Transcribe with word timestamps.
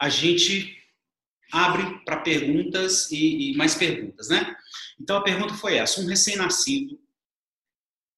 a 0.00 0.08
gente 0.08 0.76
abre 1.52 2.04
para 2.04 2.20
perguntas 2.20 3.10
e, 3.10 3.52
e, 3.52 3.56
mais 3.56 3.74
perguntas, 3.74 4.28
né? 4.28 4.56
Então 5.00 5.16
a 5.16 5.22
pergunta 5.22 5.54
foi 5.54 5.76
essa: 5.76 6.00
um 6.00 6.06
recém-nascido 6.06 7.00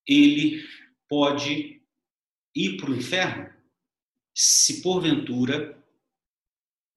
ele 0.07 0.67
pode 1.09 1.81
ir 2.55 2.77
para 2.77 2.91
o 2.91 2.97
inferno 2.97 3.51
se 4.35 4.83
porventura 4.83 5.79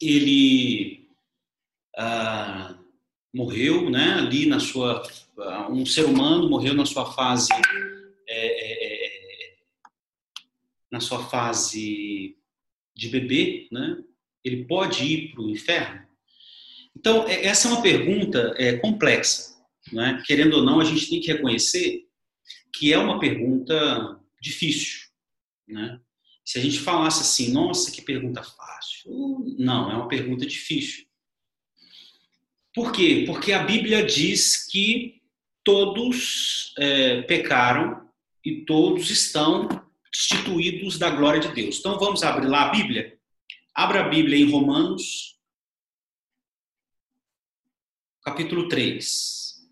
ele 0.01 1.09
ah, 1.95 2.77
morreu, 3.33 3.89
né? 3.89 4.13
Ali 4.13 4.45
na 4.45 4.59
sua 4.59 5.03
ah, 5.39 5.69
um 5.69 5.85
ser 5.85 6.05
humano 6.05 6.49
morreu 6.49 6.73
na 6.73 6.85
sua 6.85 7.11
fase 7.13 7.49
é, 8.27 8.47
é, 8.47 9.07
é, 9.17 9.55
na 10.91 10.99
sua 10.99 11.27
fase 11.27 12.37
de 12.95 13.09
bebê, 13.09 13.67
né? 13.71 14.03
Ele 14.43 14.65
pode 14.65 15.03
ir 15.03 15.31
para 15.31 15.41
o 15.41 15.49
inferno? 15.49 16.05
Então, 16.95 17.27
é, 17.27 17.45
essa 17.45 17.67
é 17.67 17.71
uma 17.71 17.81
pergunta 17.81 18.53
é, 18.57 18.73
complexa. 18.77 19.53
Né? 19.91 20.21
Querendo 20.25 20.57
ou 20.57 20.63
não, 20.63 20.79
a 20.79 20.85
gente 20.85 21.09
tem 21.09 21.19
que 21.19 21.31
reconhecer 21.31 22.05
que 22.71 22.91
é 22.91 22.97
uma 22.97 23.19
pergunta 23.19 24.19
difícil. 24.41 25.07
Né? 25.67 25.99
Se 26.43 26.59
a 26.59 26.61
gente 26.61 26.79
falasse 26.79 27.21
assim, 27.21 27.51
nossa, 27.51 27.91
que 27.91 28.01
pergunta 28.01 28.43
fácil. 28.43 29.55
Não, 29.57 29.91
é 29.91 29.95
uma 29.95 30.07
pergunta 30.07 30.45
difícil. 30.45 31.05
Por 32.73 32.91
quê? 32.91 33.23
Porque 33.27 33.53
a 33.53 33.63
Bíblia 33.63 34.03
diz 34.03 34.67
que 34.67 35.21
todos 35.63 36.73
é, 36.77 37.21
pecaram 37.21 38.09
e 38.43 38.65
todos 38.65 39.09
estão 39.09 39.67
destituídos 40.11 40.97
da 40.97 41.09
glória 41.09 41.39
de 41.39 41.53
Deus. 41.53 41.79
Então 41.79 41.97
vamos 41.99 42.23
abrir 42.23 42.47
lá 42.47 42.67
a 42.67 42.69
Bíblia? 42.69 43.17
Abra 43.75 44.05
a 44.05 44.07
Bíblia 44.07 44.37
em 44.37 44.51
Romanos, 44.51 45.35
capítulo 48.21 48.67
3. 48.67 49.67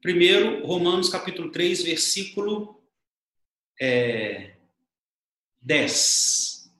Primeiro, 0.00 0.64
Romanos 0.64 1.08
capítulo 1.08 1.50
3, 1.50 1.82
versículo 1.82 2.80
é, 3.80 4.56
10. 5.60 6.72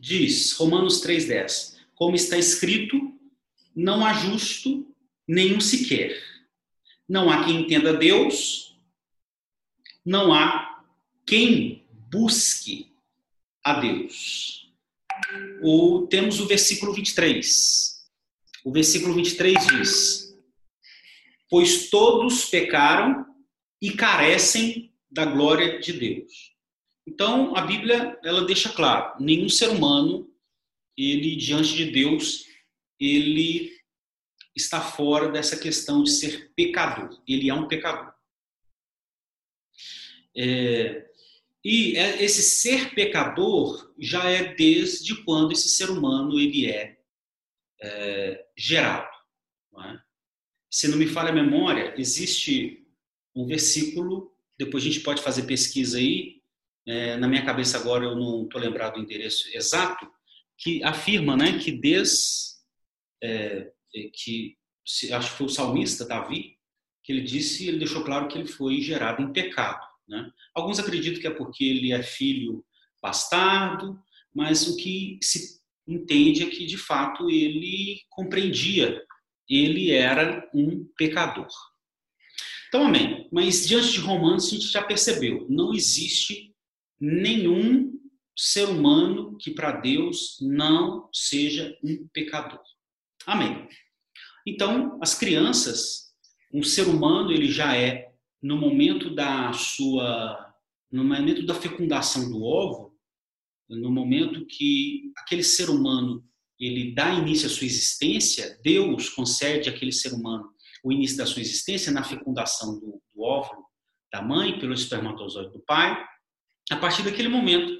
Diz, 0.00 0.52
Romanos 0.52 1.02
3, 1.02 1.26
10. 1.26 1.79
Como 2.00 2.16
está 2.16 2.38
escrito, 2.38 2.96
não 3.76 4.02
há 4.02 4.14
justo 4.14 4.90
nenhum 5.28 5.60
sequer. 5.60 6.18
Não 7.06 7.28
há 7.28 7.44
quem 7.44 7.60
entenda 7.60 7.92
Deus, 7.92 8.74
não 10.02 10.32
há 10.32 10.82
quem 11.26 11.86
busque 12.10 12.90
a 13.62 13.78
Deus. 13.78 14.72
O, 15.62 16.06
temos 16.06 16.40
o 16.40 16.46
versículo 16.46 16.94
23. 16.94 18.08
O 18.64 18.72
versículo 18.72 19.12
23 19.12 19.66
diz: 19.66 20.34
pois 21.50 21.90
todos 21.90 22.46
pecaram 22.46 23.26
e 23.82 23.90
carecem 23.90 24.90
da 25.10 25.26
glória 25.26 25.80
de 25.80 25.92
Deus. 25.92 26.54
Então, 27.06 27.54
a 27.54 27.60
Bíblia, 27.60 28.18
ela 28.24 28.46
deixa 28.46 28.70
claro, 28.70 29.22
nenhum 29.22 29.50
ser 29.50 29.68
humano, 29.68 30.30
ele 31.00 31.36
diante 31.36 31.74
de 31.74 31.90
Deus, 31.90 32.44
ele 32.98 33.70
está 34.54 34.80
fora 34.80 35.30
dessa 35.30 35.58
questão 35.58 36.02
de 36.02 36.10
ser 36.10 36.52
pecador. 36.54 37.22
Ele 37.26 37.48
é 37.48 37.54
um 37.54 37.68
pecador. 37.68 38.12
É, 40.36 41.10
e 41.64 41.96
é, 41.96 42.22
esse 42.22 42.42
ser 42.42 42.94
pecador 42.94 43.92
já 43.98 44.28
é 44.28 44.54
desde 44.54 45.22
quando 45.24 45.52
esse 45.52 45.68
ser 45.68 45.90
humano 45.90 46.38
ele 46.38 46.70
é, 46.70 46.98
é 47.80 48.46
gerado. 48.56 49.10
Não 49.72 49.84
é? 49.84 50.02
se 50.70 50.86
não 50.86 50.96
me 50.96 51.06
falha 51.06 51.30
a 51.30 51.34
memória, 51.34 51.94
existe 51.98 52.86
um 53.34 53.44
versículo, 53.44 54.32
depois 54.56 54.84
a 54.84 54.86
gente 54.86 55.00
pode 55.00 55.20
fazer 55.20 55.42
pesquisa 55.42 55.98
aí, 55.98 56.40
é, 56.86 57.16
na 57.16 57.26
minha 57.26 57.44
cabeça 57.44 57.76
agora 57.76 58.04
eu 58.04 58.14
não 58.14 58.44
estou 58.44 58.60
lembrado 58.60 58.94
do 58.94 59.00
endereço 59.00 59.48
exato, 59.52 60.08
que 60.60 60.82
afirma 60.84 61.36
né, 61.36 61.58
que 61.58 61.72
desde 61.72 62.50
é, 63.22 63.72
é 63.94 64.10
que 64.12 64.56
acho 65.12 65.30
que 65.30 65.36
foi 65.36 65.46
o 65.46 65.50
salmista 65.50 66.06
Davi 66.06 66.56
que 67.02 67.12
ele 67.12 67.22
disse 67.22 67.68
ele 67.68 67.78
deixou 67.78 68.04
claro 68.04 68.28
que 68.28 68.38
ele 68.38 68.48
foi 68.48 68.80
gerado 68.80 69.22
em 69.22 69.32
pecado 69.32 69.84
né? 70.08 70.30
alguns 70.54 70.78
acreditam 70.78 71.20
que 71.20 71.26
é 71.26 71.30
porque 71.30 71.64
ele 71.64 71.92
é 71.92 72.02
filho 72.02 72.64
bastardo 73.02 73.98
mas 74.34 74.68
o 74.68 74.76
que 74.76 75.18
se 75.22 75.60
entende 75.88 76.42
é 76.42 76.50
que 76.50 76.66
de 76.66 76.78
fato 76.78 77.28
ele 77.28 78.00
compreendia 78.10 79.02
ele 79.50 79.90
era 79.90 80.48
um 80.54 80.86
pecador. 80.96 81.48
Então, 82.68 82.86
amém. 82.86 83.28
Mas 83.32 83.66
diante 83.66 83.92
de 83.92 83.98
Romanos, 83.98 84.46
a 84.46 84.50
gente 84.50 84.68
já 84.68 84.80
percebeu, 84.80 85.44
não 85.50 85.74
existe 85.74 86.54
nenhum 87.00 87.99
ser 88.40 88.68
humano 88.68 89.36
que 89.36 89.50
para 89.50 89.72
Deus 89.72 90.38
não 90.40 91.08
seja 91.12 91.76
um 91.84 92.08
pecador. 92.12 92.62
Amém. 93.26 93.68
Então, 94.46 94.98
as 95.02 95.14
crianças, 95.14 96.14
um 96.52 96.62
ser 96.62 96.88
humano, 96.88 97.30
ele 97.30 97.50
já 97.50 97.76
é 97.76 98.10
no 98.42 98.56
momento 98.56 99.14
da 99.14 99.52
sua 99.52 100.46
no 100.90 101.04
momento 101.04 101.46
da 101.46 101.54
fecundação 101.54 102.28
do 102.28 102.42
ovo, 102.42 102.98
no 103.68 103.92
momento 103.92 104.44
que 104.46 105.12
aquele 105.18 105.44
ser 105.44 105.70
humano 105.70 106.24
ele 106.58 106.92
dá 106.92 107.14
início 107.14 107.46
à 107.46 107.50
sua 107.50 107.66
existência, 107.66 108.58
Deus 108.62 109.08
concede 109.10 109.68
àquele 109.68 109.92
ser 109.92 110.12
humano 110.12 110.52
o 110.82 110.90
início 110.90 111.16
da 111.16 111.26
sua 111.26 111.42
existência 111.42 111.92
na 111.92 112.02
fecundação 112.02 112.80
do, 112.80 113.00
do 113.14 113.22
óvulo 113.22 113.64
da 114.12 114.20
mãe 114.20 114.58
pelo 114.58 114.74
espermatozoide 114.74 115.52
do 115.52 115.60
pai. 115.60 115.96
A 116.70 116.76
partir 116.76 117.02
daquele 117.02 117.28
momento, 117.28 117.78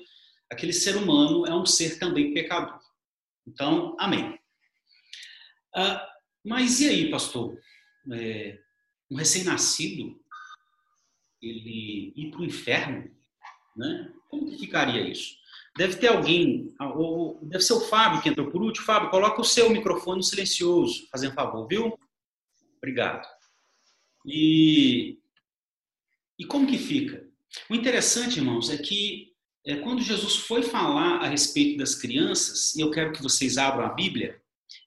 aquele 0.51 0.73
ser 0.73 0.97
humano 0.97 1.47
é 1.47 1.55
um 1.55 1.65
ser 1.65 1.99
também 1.99 2.35
pecador. 2.35 2.81
Então, 3.47 3.97
amém. 3.99 4.39
Ah, 5.75 6.07
mas 6.45 6.81
e 6.81 6.89
aí, 6.89 7.11
pastor? 7.11 7.59
É, 8.13 8.59
um 9.11 9.17
recém-nascido, 9.17 10.21
ele 11.41 12.13
ir 12.17 12.31
para 12.31 12.41
o 12.41 12.45
inferno, 12.45 13.11
né? 13.77 14.13
Como 14.29 14.51
que 14.51 14.59
ficaria 14.59 15.09
isso? 15.09 15.39
Deve 15.77 15.97
ter 15.97 16.09
alguém, 16.09 16.75
ou 16.97 17.39
deve 17.43 17.63
ser 17.63 17.75
o 17.75 17.81
Fábio 17.81 18.21
que 18.21 18.29
entrou 18.29 18.51
por 18.51 18.63
último. 18.63 18.85
Fábio, 18.85 19.11
coloca 19.11 19.41
o 19.41 19.45
seu 19.45 19.71
microfone 19.71 20.23
silencioso, 20.23 21.07
fazendo 21.11 21.35
favor, 21.35 21.67
viu? 21.67 21.99
Obrigado. 22.79 23.27
E, 24.27 25.19
e 26.39 26.45
como 26.45 26.67
que 26.67 26.79
fica? 26.79 27.27
O 27.69 27.75
interessante, 27.75 28.39
irmãos, 28.39 28.71
é 28.71 28.77
que 28.77 29.30
é, 29.65 29.77
quando 29.77 30.03
Jesus 30.03 30.37
foi 30.37 30.63
falar 30.63 31.19
a 31.19 31.29
respeito 31.29 31.79
das 31.79 31.95
crianças, 31.95 32.75
e 32.75 32.81
eu 32.81 32.91
quero 32.91 33.13
que 33.13 33.23
vocês 33.23 33.59
abram 33.59 33.87
a 33.87 33.93
Bíblia, 33.95 34.41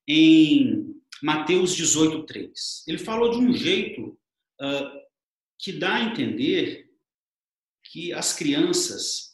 em 0.07 0.95
Mateus 1.21 1.75
18, 1.75 2.25
3. 2.25 2.83
Ele 2.87 2.97
falou 2.97 3.31
de 3.31 3.37
um 3.37 3.53
jeito 3.53 4.17
uh, 4.61 5.03
que 5.59 5.71
dá 5.71 5.95
a 5.95 6.03
entender 6.03 6.89
que 7.83 8.11
as 8.11 8.33
crianças 8.33 9.33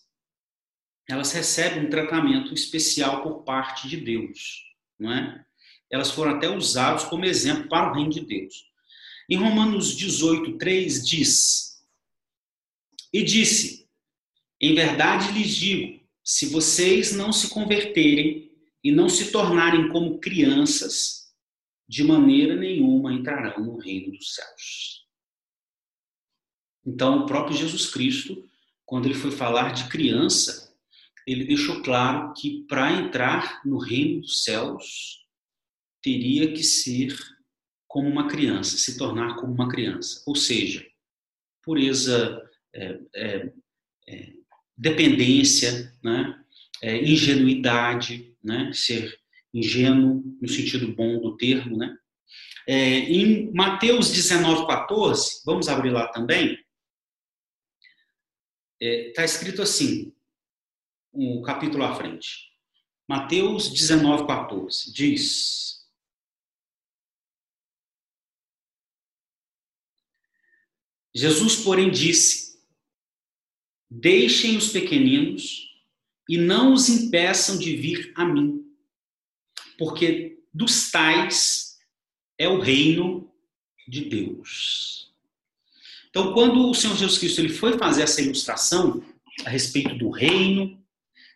elas 1.10 1.32
recebem 1.32 1.86
um 1.86 1.90
tratamento 1.90 2.54
especial 2.54 3.24
por 3.24 3.44
parte 3.44 3.88
de 3.88 3.98
Deus, 3.98 4.64
não 5.00 5.12
é? 5.12 5.44
Elas 5.90 6.12
foram 6.12 6.36
até 6.36 6.48
usadas 6.48 7.06
como 7.06 7.26
exemplo 7.26 7.68
para 7.68 7.90
o 7.90 7.96
reino 7.96 8.12
de 8.12 8.22
Deus. 8.22 8.70
Em 9.28 9.38
Romanos 9.38 9.96
18, 9.96 10.60
3 10.60 11.08
diz: 11.08 11.84
E 13.12 13.24
disse: 13.24 13.89
Em 14.62 14.76
verdade 14.76 15.32
lhes 15.32 15.56
digo, 15.56 16.00
se 16.24 16.48
vocês 16.48 17.16
não 17.16 17.32
se 17.32 17.50
converterem 17.50 18.52
e 18.84 18.92
não 18.92 19.10
se 19.10 19.32
tornarem 19.32 19.90
como 19.90 20.20
crianças, 20.20 21.34
de 21.88 22.04
maneira 22.04 22.56
nenhuma 22.56 23.14
entrarão 23.14 23.64
no 23.64 23.78
reino 23.78 24.12
dos 24.12 24.36
céus. 24.36 25.08
Então, 26.86 27.20
o 27.20 27.26
próprio 27.26 27.58
Jesus 27.58 27.90
Cristo, 27.90 28.48
quando 28.86 29.06
ele 29.06 29.16
foi 29.16 29.32
falar 29.32 29.74
de 29.74 29.90
criança, 29.90 30.76
ele 31.26 31.46
deixou 31.46 31.82
claro 31.82 32.34
que 32.34 32.64
para 32.68 32.92
entrar 32.92 33.62
no 33.66 33.78
reino 33.78 34.22
dos 34.22 34.44
céus 34.44 35.26
teria 36.02 36.54
que 36.54 36.64
ser 36.64 37.16
como 37.88 38.08
uma 38.08 38.28
criança, 38.28 38.78
se 38.78 38.98
tornar 38.98 39.36
como 39.36 39.54
uma 39.54 39.68
criança. 39.68 40.24
Ou 40.28 40.36
seja, 40.36 40.86
pureza, 41.64 42.42
é, 42.74 43.00
é, 43.16 43.54
é, 44.08 44.34
dependência, 44.80 45.94
né? 46.02 46.42
É, 46.82 47.04
ingenuidade, 47.04 48.34
né? 48.42 48.72
ser 48.74 49.20
ingênuo 49.54 50.24
no 50.42 50.48
sentido 50.48 50.96
bom 50.96 51.20
do 51.20 51.36
termo, 51.36 51.78
né? 51.78 51.98
É, 52.66 53.00
em 53.00 53.52
Mateus 53.52 54.12
19, 54.12 54.66
14, 54.68 55.42
vamos 55.46 55.68
abrir 55.68 55.90
lá 55.90 56.08
também, 56.08 56.54
está 58.80 59.12
é, 59.12 59.12
tá 59.14 59.26
escrito 59.26 59.62
assim, 59.62 60.14
um 61.12 61.42
capítulo 61.42 61.84
à 61.84 61.96
frente. 61.96 62.48
Mateus 63.08 63.70
19, 63.74 64.28
14, 64.28 64.94
diz: 64.94 65.80
Jesus, 71.14 71.58
porém, 71.64 71.90
disse: 71.90 72.49
Deixem 73.90 74.56
os 74.58 74.70
pequeninos 74.70 75.68
e 76.30 76.38
não 76.38 76.74
os 76.74 76.90
impeçam 76.90 77.58
de 77.58 77.76
vir 77.76 78.14
a 78.16 78.24
mim, 78.24 78.64
porque 79.78 80.40
dos 80.54 80.92
tais 80.92 81.78
é 82.38 82.48
o 82.48 82.60
reino 82.60 83.32
de 83.88 84.06
Deus. 84.06 85.12
Então, 86.10 86.34
quando 86.34 86.70
o 86.70 86.74
Senhor 86.74 86.96
Jesus 86.96 87.18
Cristo 87.18 87.42
ele 87.42 87.50
foi 87.50 87.78
fazer 87.78 88.04
essa 88.04 88.22
ilustração 88.22 89.04
a 89.46 89.50
respeito 89.50 89.96
do 89.96 90.10
reino, 90.10 90.84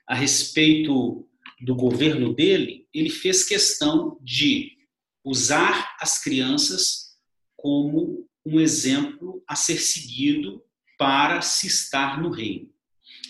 a 0.08 0.16
respeito 0.16 1.28
do 1.62 1.76
governo 1.76 2.34
dele, 2.34 2.88
ele 2.94 3.10
fez 3.10 3.44
questão 3.44 4.18
de 4.22 4.78
usar 5.24 5.96
as 6.00 6.22
crianças 6.22 7.18
como 7.56 8.28
um 8.46 8.60
exemplo 8.60 9.44
a 9.48 9.56
ser 9.56 9.80
seguido 9.80 10.63
para 10.98 11.42
se 11.42 11.68
estar 11.68 12.22
no 12.22 12.30
reino. 12.30 12.70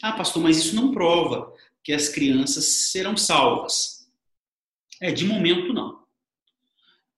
Ah, 0.02 0.14
pastor, 0.14 0.44
mas 0.44 0.58
isso 0.58 0.76
não 0.76 0.92
prova 0.92 1.54
que 1.84 1.94
as 1.94 2.10
crianças 2.10 2.66
serão 2.92 3.16
salvas. 3.18 4.08
É, 5.02 5.12
de 5.12 5.26
momento 5.26 5.74
não. 5.74 6.04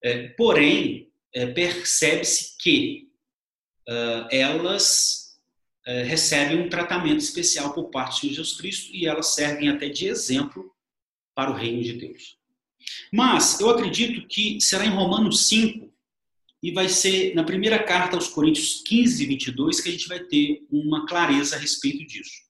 É, 0.03 0.30
porém, 0.30 1.12
é, 1.33 1.47
percebe-se 1.47 2.57
que 2.57 3.09
uh, 3.88 4.27
elas 4.31 5.38
uh, 5.88 6.06
recebem 6.06 6.62
um 6.62 6.69
tratamento 6.69 7.19
especial 7.19 7.74
por 7.74 7.89
parte 7.89 8.21
de 8.21 8.33
Jesus 8.33 8.57
Cristo 8.57 8.95
e 8.95 9.07
elas 9.07 9.33
servem 9.33 9.69
até 9.69 9.89
de 9.89 10.07
exemplo 10.07 10.74
para 11.33 11.51
o 11.51 11.56
reino 11.56 11.83
de 11.83 11.94
Deus. 11.94 12.38
Mas 13.12 13.59
eu 13.59 13.69
acredito 13.69 14.27
que 14.27 14.59
será 14.62 14.86
em 14.86 14.89
Romanos 14.89 15.48
5 15.48 15.85
e 16.65 16.71
vai 16.71 16.89
ser 16.89 17.35
na 17.35 17.44
primeira 17.44 17.77
carta 17.83 18.15
aos 18.15 18.27
Coríntios 18.27 18.81
15, 18.88 19.23
22 19.27 19.79
que 19.79 19.88
a 19.88 19.91
gente 19.91 20.07
vai 20.07 20.19
ter 20.23 20.65
uma 20.71 21.06
clareza 21.06 21.56
a 21.56 21.59
respeito 21.59 22.03
disso. 22.07 22.41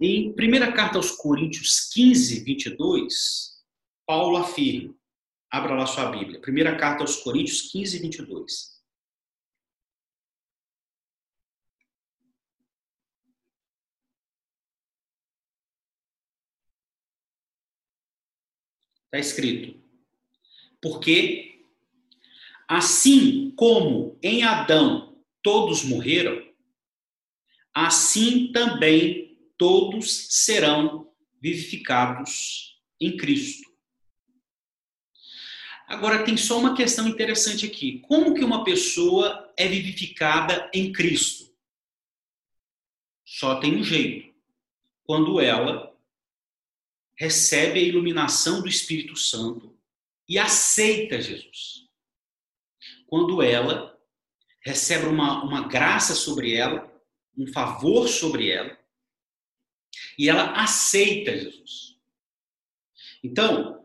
Em 0.00 0.32
primeira 0.32 0.72
carta 0.72 0.96
aos 0.96 1.10
Coríntios 1.10 1.90
15, 1.92 2.42
22, 2.44 3.62
Paulo 4.06 4.38
afirma, 4.38 4.96
abra 5.50 5.74
lá 5.74 5.84
sua 5.84 6.06
Bíblia, 6.06 6.40
primeira 6.40 6.78
carta 6.78 7.02
aos 7.02 7.16
Coríntios 7.16 7.70
15, 7.70 7.98
22. 7.98 8.74
Está 19.04 19.18
escrito. 19.18 19.78
Porque, 20.80 21.55
assim 22.68 23.52
como 23.56 24.18
em 24.22 24.42
Adão 24.42 25.16
todos 25.42 25.84
morreram, 25.84 26.42
assim 27.72 28.50
também 28.52 29.38
todos 29.56 30.28
serão 30.30 31.12
vivificados 31.40 32.80
em 33.00 33.16
Cristo. 33.16 33.66
Agora 35.86 36.24
tem 36.24 36.36
só 36.36 36.58
uma 36.58 36.74
questão 36.74 37.06
interessante 37.06 37.64
aqui. 37.64 38.00
Como 38.00 38.34
que 38.34 38.42
uma 38.42 38.64
pessoa 38.64 39.52
é 39.56 39.68
vivificada 39.68 40.68
em 40.74 40.92
Cristo? 40.92 41.54
Só 43.24 43.60
tem 43.60 43.76
um 43.76 43.84
jeito. 43.84 44.34
Quando 45.04 45.40
ela 45.40 45.96
recebe 47.16 47.78
a 47.78 47.82
iluminação 47.82 48.60
do 48.60 48.68
Espírito 48.68 49.16
Santo 49.16 49.78
e 50.28 50.38
aceita 50.38 51.20
Jesus. 51.20 51.85
Quando 53.06 53.42
ela 53.42 53.96
recebe 54.60 55.06
uma, 55.06 55.44
uma 55.44 55.68
graça 55.68 56.14
sobre 56.14 56.54
ela, 56.54 56.92
um 57.36 57.46
favor 57.52 58.08
sobre 58.08 58.50
ela, 58.50 58.76
e 60.18 60.28
ela 60.28 60.52
aceita 60.52 61.36
Jesus. 61.36 61.96
Então, 63.22 63.84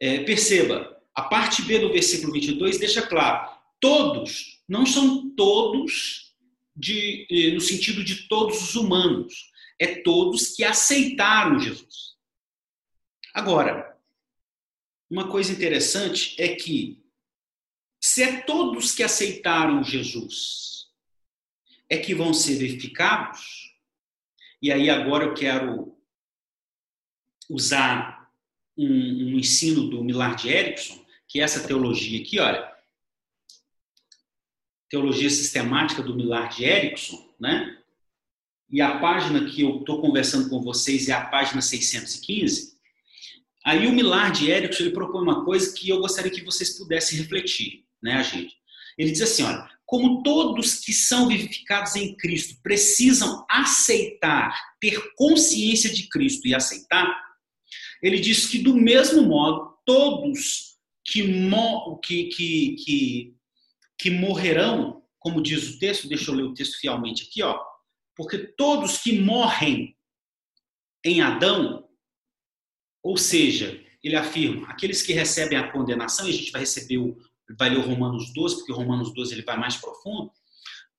é, 0.00 0.24
perceba, 0.24 1.00
a 1.14 1.22
parte 1.22 1.62
B 1.62 1.78
do 1.78 1.92
versículo 1.92 2.32
22 2.32 2.78
deixa 2.78 3.02
claro: 3.02 3.50
todos, 3.80 4.62
não 4.68 4.86
são 4.86 5.30
todos 5.34 6.34
de, 6.74 7.26
eh, 7.30 7.52
no 7.52 7.60
sentido 7.60 8.02
de 8.02 8.28
todos 8.28 8.62
os 8.62 8.74
humanos, 8.74 9.50
é 9.78 9.96
todos 10.02 10.54
que 10.54 10.64
aceitaram 10.64 11.60
Jesus. 11.60 12.16
Agora, 13.34 13.96
uma 15.10 15.28
coisa 15.28 15.52
interessante 15.52 16.34
é 16.38 16.54
que 16.54 17.01
se 18.12 18.22
é 18.22 18.42
todos 18.42 18.94
que 18.94 19.02
aceitaram 19.02 19.82
Jesus 19.82 20.90
é 21.88 21.96
que 21.96 22.14
vão 22.14 22.34
ser 22.34 22.56
verificados, 22.56 23.74
e 24.60 24.70
aí 24.70 24.90
agora 24.90 25.24
eu 25.24 25.32
quero 25.32 25.96
usar 27.48 28.30
um, 28.76 28.86
um 28.86 29.38
ensino 29.38 29.88
do 29.88 30.04
Millard 30.04 30.46
Erickson, 30.46 31.02
que 31.26 31.40
é 31.40 31.42
essa 31.42 31.66
teologia 31.66 32.20
aqui, 32.20 32.38
olha, 32.38 32.70
teologia 34.90 35.30
sistemática 35.30 36.02
do 36.02 36.14
Millard 36.14 36.62
Erickson, 36.62 37.34
né? 37.40 37.82
E 38.68 38.82
a 38.82 38.98
página 39.00 39.48
que 39.48 39.62
eu 39.62 39.80
estou 39.80 40.02
conversando 40.02 40.50
com 40.50 40.60
vocês 40.60 41.08
é 41.08 41.12
a 41.14 41.24
página 41.24 41.62
615. 41.62 42.78
Aí 43.64 43.86
o 43.86 43.92
Millard 43.92 44.46
Erickson 44.46 44.82
ele 44.82 44.92
propõe 44.92 45.22
uma 45.22 45.46
coisa 45.46 45.72
que 45.74 45.88
eu 45.88 45.98
gostaria 45.98 46.30
que 46.30 46.44
vocês 46.44 46.76
pudessem 46.76 47.18
refletir, 47.18 47.86
né, 48.02 48.14
a 48.14 48.22
gente. 48.22 48.54
Ele 48.98 49.10
diz 49.10 49.22
assim, 49.22 49.42
olha, 49.42 49.68
como 49.86 50.22
todos 50.22 50.80
que 50.80 50.92
são 50.92 51.28
vivificados 51.28 51.96
em 51.96 52.16
Cristo 52.16 52.60
precisam 52.62 53.44
aceitar, 53.48 54.58
ter 54.80 55.14
consciência 55.14 55.92
de 55.92 56.08
Cristo 56.08 56.46
e 56.46 56.54
aceitar, 56.54 57.06
ele 58.02 58.18
diz 58.18 58.46
que 58.46 58.58
do 58.58 58.74
mesmo 58.74 59.22
modo 59.22 59.76
todos 59.84 60.76
que, 61.04 61.22
que, 62.02 62.24
que, 62.24 62.76
que, 62.76 63.36
que 63.98 64.10
morrerão, 64.10 65.02
como 65.18 65.42
diz 65.42 65.68
o 65.68 65.78
texto, 65.78 66.08
deixa 66.08 66.30
eu 66.30 66.34
ler 66.34 66.44
o 66.44 66.54
texto 66.54 66.78
fielmente 66.78 67.24
aqui, 67.28 67.42
ó, 67.42 67.60
porque 68.16 68.38
todos 68.38 68.98
que 68.98 69.18
morrem 69.18 69.96
em 71.04 71.20
Adão 71.20 71.88
ou 73.02 73.16
seja, 73.16 73.82
ele 74.02 74.16
afirma, 74.16 74.68
aqueles 74.68 75.02
que 75.02 75.12
recebem 75.12 75.58
a 75.58 75.72
condenação, 75.72 76.26
e 76.26 76.30
a 76.30 76.32
gente 76.32 76.52
vai 76.52 76.60
receber 76.60 76.98
o, 76.98 77.18
vai 77.58 77.70
ler 77.70 77.78
o 77.78 77.86
Romanos 77.86 78.32
12, 78.32 78.56
porque 78.56 78.72
o 78.72 78.76
Romanos 78.76 79.12
12 79.12 79.34
ele 79.34 79.42
vai 79.42 79.56
mais 79.56 79.76
profundo, 79.76 80.30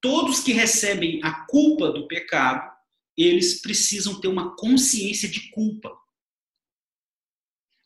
todos 0.01 0.41
que 0.41 0.51
recebem 0.51 1.19
a 1.24 1.45
culpa 1.45 1.91
do 1.91 2.07
pecado, 2.07 2.72
eles 3.17 3.62
precisam 3.62 4.19
ter 4.19 4.27
uma 4.27 4.55
consciência 4.55 5.29
de 5.29 5.51
culpa. 5.51 5.91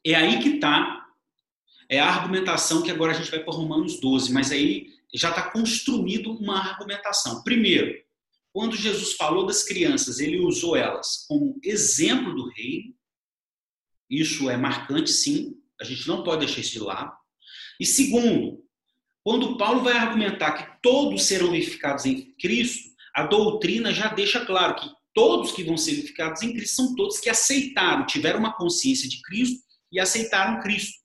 É 0.06 0.16
aí 0.16 0.40
que 0.42 0.56
está 0.56 1.06
é 1.90 2.00
a 2.00 2.10
argumentação 2.10 2.82
que 2.82 2.92
agora 2.92 3.14
a 3.14 3.16
gente 3.16 3.32
vai 3.32 3.42
para 3.42 3.54
Romanos 3.54 4.00
12, 4.00 4.34
mas 4.34 4.52
aí 4.52 4.94
já 5.14 5.30
está 5.30 5.50
construído 5.50 6.32
uma 6.32 6.60
argumentação. 6.60 7.44
Primeiro, 7.44 7.98
quando 8.52 8.76
Jesus 8.76 9.14
falou 9.14 9.46
das 9.46 9.64
crianças, 9.64 10.20
ele 10.20 10.40
usou 10.40 10.76
elas 10.76 11.26
como 11.28 11.60
exemplo 11.64 12.36
do 12.36 12.50
reino, 12.50 12.94
isso 14.10 14.50
é 14.50 14.58
marcante, 14.58 15.12
sim. 15.12 15.62
A 15.80 15.84
gente 15.84 16.08
não 16.08 16.24
pode 16.24 16.46
deixar 16.46 16.62
isso 16.62 16.72
de 16.72 16.80
lado. 16.80 17.16
E 17.80 17.86
segundo, 17.86 18.64
quando 19.24 19.58
Paulo 19.58 19.82
vai 19.82 19.94
argumentar 19.94 20.52
que 20.54 20.82
todos 20.82 21.24
serão 21.24 21.52
vivificados 21.52 22.06
em 22.06 22.34
Cristo, 22.40 22.96
a 23.14 23.24
doutrina 23.26 23.94
já 23.94 24.08
deixa 24.08 24.46
claro 24.46 24.76
que 24.76 24.90
todos 25.14 25.52
que 25.52 25.64
vão 25.64 25.76
ser 25.76 25.96
vivificados 25.96 26.42
em 26.44 26.54
Cristo 26.54 26.76
são 26.76 26.96
todos 26.96 27.20
que 27.20 27.30
aceitaram, 27.30 28.06
tiveram 28.06 28.40
uma 28.40 28.56
consciência 28.56 29.10
de 29.10 29.22
Cristo 29.22 29.60
e 29.92 30.00
aceitaram 30.00 30.62
Cristo. 30.62 31.00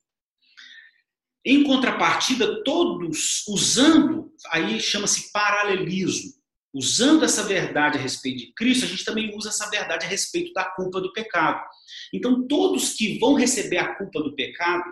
Em 1.44 1.64
contrapartida, 1.64 2.62
todos 2.62 3.44
usando, 3.48 4.32
aí 4.50 4.78
chama-se 4.78 5.32
paralelismo, 5.32 6.30
usando 6.72 7.24
essa 7.24 7.42
verdade 7.42 7.98
a 7.98 8.00
respeito 8.00 8.38
de 8.38 8.52
Cristo, 8.54 8.84
a 8.84 8.88
gente 8.88 9.04
também 9.04 9.36
usa 9.36 9.48
essa 9.48 9.68
verdade 9.68 10.06
a 10.06 10.08
respeito 10.08 10.52
da 10.52 10.64
culpa 10.64 11.00
do 11.00 11.12
pecado. 11.12 11.60
Então, 12.14 12.46
todos 12.46 12.94
que 12.94 13.18
vão 13.18 13.34
receber 13.34 13.78
a 13.78 13.96
culpa 13.96 14.22
do 14.22 14.34
pecado 14.34 14.84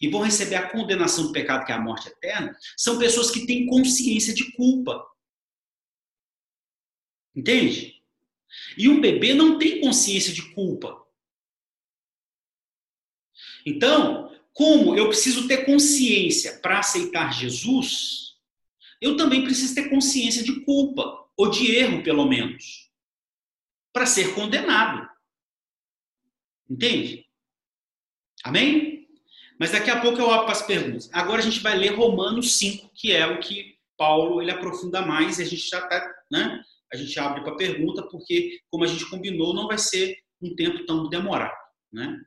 e 0.00 0.08
vão 0.08 0.22
receber 0.22 0.56
a 0.56 0.70
condenação 0.70 1.26
do 1.26 1.32
pecado, 1.32 1.64
que 1.64 1.72
é 1.72 1.74
a 1.74 1.80
morte 1.80 2.08
eterna, 2.08 2.56
são 2.76 2.98
pessoas 2.98 3.30
que 3.30 3.46
têm 3.46 3.66
consciência 3.66 4.34
de 4.34 4.52
culpa. 4.52 5.04
Entende? 7.34 8.02
E 8.76 8.88
um 8.88 9.00
bebê 9.00 9.34
não 9.34 9.58
tem 9.58 9.80
consciência 9.80 10.32
de 10.32 10.52
culpa. 10.52 11.04
Então, 13.66 14.30
como 14.52 14.96
eu 14.96 15.08
preciso 15.08 15.48
ter 15.48 15.64
consciência 15.64 16.58
para 16.60 16.78
aceitar 16.78 17.32
Jesus, 17.32 18.36
eu 19.00 19.16
também 19.16 19.42
preciso 19.42 19.74
ter 19.74 19.88
consciência 19.90 20.42
de 20.42 20.60
culpa, 20.64 21.24
ou 21.36 21.50
de 21.50 21.74
erro, 21.74 22.02
pelo 22.02 22.26
menos, 22.26 22.90
para 23.92 24.06
ser 24.06 24.34
condenado. 24.34 25.08
Entende? 26.68 27.26
Amém? 28.42 28.93
Mas 29.58 29.72
daqui 29.72 29.90
a 29.90 30.00
pouco 30.00 30.18
eu 30.18 30.30
abro 30.30 30.46
para 30.46 30.52
as 30.52 30.62
perguntas. 30.62 31.08
Agora 31.12 31.40
a 31.40 31.44
gente 31.44 31.60
vai 31.60 31.76
ler 31.76 31.94
Romanos 31.94 32.56
5, 32.56 32.90
que 32.94 33.12
é 33.12 33.26
o 33.26 33.40
que 33.40 33.78
Paulo 33.96 34.42
ele 34.42 34.50
aprofunda 34.50 35.02
mais, 35.02 35.38
e 35.38 35.42
a 35.42 35.46
gente 35.46 35.68
já 35.68 35.78
está, 35.78 36.24
né? 36.30 36.62
A 36.92 36.96
gente 36.96 37.18
abre 37.18 37.42
para 37.42 37.56
pergunta, 37.56 38.02
porque, 38.08 38.60
como 38.70 38.84
a 38.84 38.86
gente 38.86 39.08
combinou, 39.08 39.54
não 39.54 39.66
vai 39.68 39.78
ser 39.78 40.16
um 40.40 40.54
tempo 40.54 40.84
tão 40.84 41.08
demorado, 41.08 41.56
né? 41.92 42.20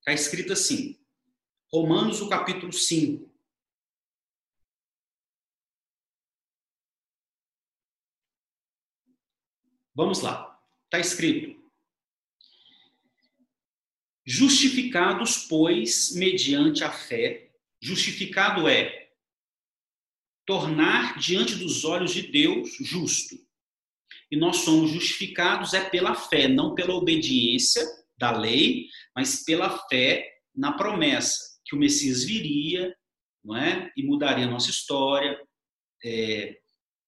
Está 0.00 0.12
escrito 0.12 0.52
assim, 0.52 0.98
Romanos, 1.72 2.20
o 2.20 2.28
capítulo 2.28 2.72
5. 2.72 3.32
Vamos 9.94 10.20
lá. 10.20 10.60
Está 10.84 10.98
escrito: 10.98 11.61
Justificados, 14.24 15.46
pois, 15.48 16.14
mediante 16.14 16.84
a 16.84 16.92
fé, 16.92 17.50
justificado 17.80 18.68
é 18.68 19.10
tornar 20.46 21.18
diante 21.18 21.56
dos 21.56 21.84
olhos 21.84 22.12
de 22.12 22.22
Deus 22.22 22.70
justo. 22.80 23.36
E 24.30 24.36
nós 24.36 24.58
somos 24.58 24.90
justificados 24.90 25.74
é 25.74 25.88
pela 25.88 26.14
fé, 26.14 26.48
não 26.48 26.74
pela 26.74 26.94
obediência 26.94 27.84
da 28.16 28.30
lei, 28.30 28.86
mas 29.14 29.44
pela 29.44 29.78
fé 29.88 30.26
na 30.54 30.72
promessa 30.72 31.58
que 31.64 31.74
o 31.74 31.78
Messias 31.78 32.24
viria, 32.24 32.94
não 33.44 33.56
é? 33.56 33.90
E 33.96 34.02
mudaria 34.04 34.46
a 34.46 34.50
nossa 34.50 34.70
história. 34.70 35.38
É, 36.04 36.58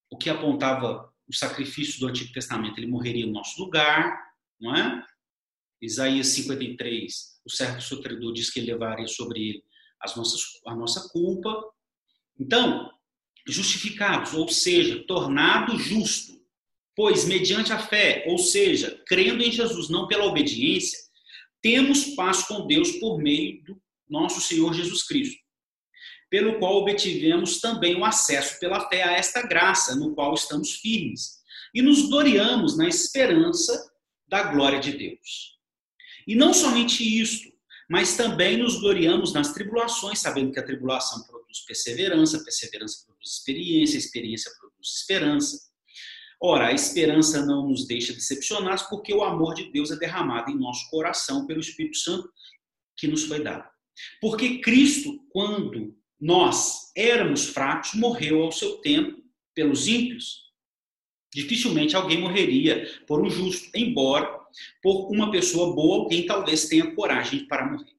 o 0.09 0.17
que 0.17 0.29
apontava 0.29 1.11
o 1.27 1.33
sacrifício 1.33 1.99
do 1.99 2.07
Antigo 2.07 2.31
Testamento, 2.31 2.77
ele 2.77 2.87
morreria 2.87 3.25
no 3.25 3.33
nosso 3.33 3.61
lugar, 3.61 4.17
não 4.59 4.75
é? 4.75 5.05
Isaías 5.85 6.27
53, 6.27 7.13
o 7.45 7.49
servo 7.49 7.81
sofredor 7.81 8.33
diz 8.33 8.49
que 8.49 8.59
ele 8.59 8.71
levaria 8.71 9.07
sobre 9.07 9.49
ele 9.49 9.63
as 10.01 10.15
nossas, 10.15 10.41
a 10.65 10.75
nossa 10.75 11.07
culpa. 11.09 11.63
Então, 12.39 12.89
justificados, 13.47 14.33
ou 14.33 14.47
seja, 14.49 15.05
tornado 15.07 15.77
justo, 15.77 16.33
pois 16.95 17.25
mediante 17.25 17.71
a 17.71 17.79
fé, 17.79 18.25
ou 18.27 18.37
seja, 18.37 19.01
crendo 19.05 19.43
em 19.43 19.51
Jesus, 19.51 19.89
não 19.89 20.07
pela 20.07 20.25
obediência, 20.25 20.97
temos 21.61 22.15
paz 22.15 22.43
com 22.43 22.65
Deus 22.67 22.91
por 22.93 23.17
meio 23.19 23.63
do 23.63 23.81
nosso 24.09 24.41
Senhor 24.41 24.73
Jesus 24.73 25.03
Cristo, 25.03 25.41
pelo 26.29 26.59
qual 26.59 26.77
obtivemos 26.77 27.59
também 27.59 27.95
o 27.95 28.05
acesso 28.05 28.59
pela 28.59 28.87
fé 28.89 29.03
a 29.03 29.13
esta 29.13 29.41
graça, 29.41 29.95
no 29.95 30.13
qual 30.13 30.33
estamos 30.33 30.75
firmes, 30.75 31.39
e 31.73 31.81
nos 31.81 32.09
gloriamos 32.09 32.77
na 32.77 32.87
esperança 32.87 33.91
da 34.27 34.43
glória 34.43 34.79
de 34.79 34.91
Deus. 34.91 35.54
E 36.27 36.35
não 36.35 36.53
somente 36.53 37.03
isto, 37.03 37.49
mas 37.89 38.17
também 38.17 38.57
nos 38.57 38.79
gloriamos 38.79 39.33
nas 39.33 39.53
tribulações, 39.53 40.19
sabendo 40.19 40.51
que 40.51 40.59
a 40.59 40.65
tribulação 40.65 41.23
produz 41.23 41.59
perseverança, 41.65 42.43
perseverança 42.43 43.05
produz 43.05 43.31
experiência, 43.31 43.97
experiência 43.97 44.51
produz 44.59 44.97
esperança. 44.97 45.59
Ora, 46.41 46.67
a 46.67 46.73
esperança 46.73 47.45
não 47.45 47.67
nos 47.67 47.87
deixa 47.87 48.13
decepcionados, 48.13 48.83
porque 48.83 49.13
o 49.13 49.23
amor 49.23 49.53
de 49.53 49.71
Deus 49.71 49.91
é 49.91 49.95
derramado 49.95 50.51
em 50.51 50.57
nosso 50.57 50.89
coração 50.89 51.45
pelo 51.45 51.59
Espírito 51.59 51.97
Santo 51.97 52.29
que 52.97 53.07
nos 53.07 53.23
foi 53.23 53.41
dado. 53.41 53.67
Porque 54.19 54.59
Cristo, 54.59 55.19
quando 55.29 55.95
nós 56.19 56.91
éramos 56.95 57.45
fracos, 57.45 57.93
morreu 57.93 58.43
ao 58.43 58.51
seu 58.51 58.77
tempo 58.77 59.23
pelos 59.53 59.87
ímpios. 59.87 60.44
Dificilmente 61.35 61.97
alguém 61.97 62.21
morreria 62.21 62.89
por 63.05 63.21
um 63.21 63.29
justo, 63.29 63.69
embora 63.75 64.25
por 64.81 65.11
uma 65.11 65.29
pessoa 65.29 65.75
boa, 65.75 66.03
alguém 66.03 66.25
talvez 66.25 66.69
tenha 66.69 66.95
coragem 66.95 67.45
para 67.45 67.69
morrer. 67.69 67.91